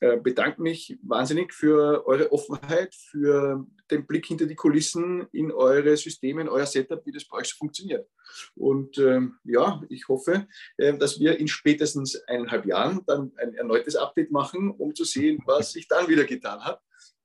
[0.00, 5.96] Äh, bedanke mich wahnsinnig für eure Offenheit, für den Blick hinter die Kulissen in eure
[5.96, 8.08] Systeme, in euer Setup, wie das bei euch so funktioniert.
[8.54, 10.46] Und ähm, ja, ich hoffe,
[10.76, 15.42] äh, dass wir in spätestens eineinhalb Jahren dann ein erneutes Update machen, um zu sehen,
[15.46, 16.80] was sich dann wieder getan hat.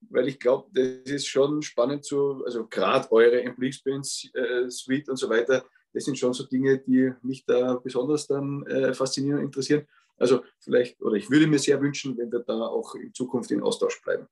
[0.09, 5.09] Weil ich glaube, das ist schon spannend zu, also gerade eure Employee Experience äh, Suite
[5.09, 5.63] und so weiter,
[5.93, 9.87] das sind schon so Dinge, die mich da besonders dann äh, faszinieren und interessieren.
[10.23, 13.61] Also vielleicht, oder ich würde mir sehr wünschen, wenn wir da auch in Zukunft in
[13.61, 14.25] Austausch bleiben.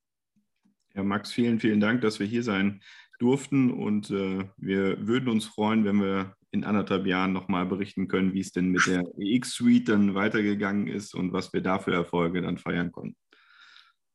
[0.96, 2.82] Ja, Max, vielen, vielen Dank, dass wir hier sein
[3.20, 8.34] durften und äh, wir würden uns freuen, wenn wir in anderthalb Jahren nochmal berichten können,
[8.34, 12.42] wie es denn mit der EX-Suite dann weitergegangen ist und was wir da für Erfolge
[12.42, 13.18] dann feiern konnten.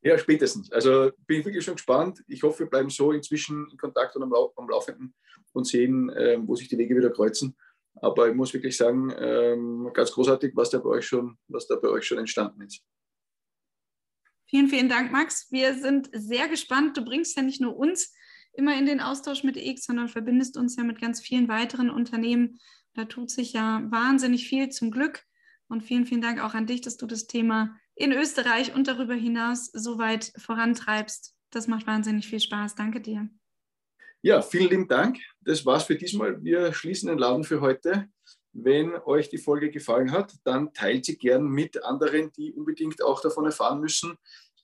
[0.01, 0.71] Ja, spätestens.
[0.71, 2.23] Also bin ich wirklich schon gespannt.
[2.27, 5.13] Ich hoffe, wir bleiben so inzwischen in Kontakt und am, Lau am Laufenden
[5.53, 7.55] und sehen, äh, wo sich die Wege wieder kreuzen.
[8.01, 11.75] Aber ich muss wirklich sagen, ähm, ganz großartig, was da bei euch schon, was da
[11.75, 12.83] bei euch schon entstanden ist.
[14.45, 15.51] Vielen, vielen Dank, Max.
[15.51, 16.95] Wir sind sehr gespannt.
[16.95, 18.13] Du bringst ja nicht nur uns
[18.53, 22.59] immer in den Austausch mit EX, sondern verbindest uns ja mit ganz vielen weiteren Unternehmen.
[22.93, 25.23] Da tut sich ja wahnsinnig viel zum Glück.
[25.67, 29.15] Und vielen, vielen Dank auch an dich, dass du das Thema in Österreich und darüber
[29.15, 31.35] hinaus so weit vorantreibst.
[31.49, 32.75] Das macht wahnsinnig viel Spaß.
[32.75, 33.29] Danke dir.
[34.23, 35.19] Ja, vielen lieben Dank.
[35.41, 36.43] Das war's für diesmal.
[36.43, 38.07] Wir schließen den Laden für heute.
[38.51, 43.21] Wenn euch die Folge gefallen hat, dann teilt sie gern mit anderen, die unbedingt auch
[43.21, 44.17] davon erfahren müssen,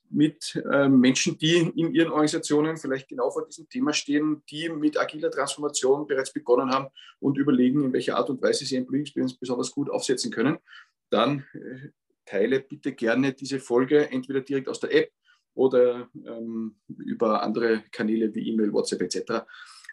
[0.10, 4.98] mit äh, Menschen, die in ihren Organisationen vielleicht genau vor diesem Thema stehen, die mit
[4.98, 6.88] agiler Transformation bereits begonnen haben
[7.20, 10.58] und überlegen, in welcher Art und Weise sie Employee Experience besonders gut aufsetzen können.
[11.12, 11.90] Dann äh,
[12.26, 15.12] teile bitte gerne diese Folge entweder direkt aus der App
[15.54, 19.46] oder ähm, über andere Kanäle wie E-Mail, WhatsApp etc.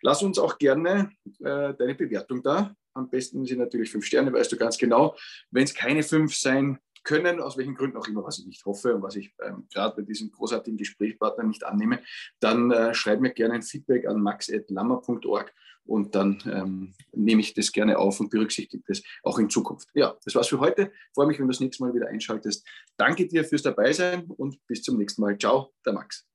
[0.03, 2.75] Lass uns auch gerne äh, deine Bewertung da.
[2.95, 5.17] Am besten sind natürlich fünf Sterne, weißt du ganz genau.
[5.51, 8.95] Wenn es keine fünf sein können, aus welchen Gründen auch immer, was ich nicht hoffe
[8.95, 12.01] und was ich ähm, gerade bei diesem großartigen Gesprächspartner nicht annehme,
[12.41, 15.53] dann äh, schreib mir gerne ein Feedback an max.lammer.org
[15.85, 19.89] und dann ähm, nehme ich das gerne auf und berücksichtige das auch in Zukunft.
[19.95, 20.93] Ja, das war's für heute.
[21.15, 22.67] Freue mich, wenn du das nächste Mal wieder einschaltest.
[22.97, 25.37] Danke dir fürs Dabeisein und bis zum nächsten Mal.
[25.39, 26.27] Ciao, der Max.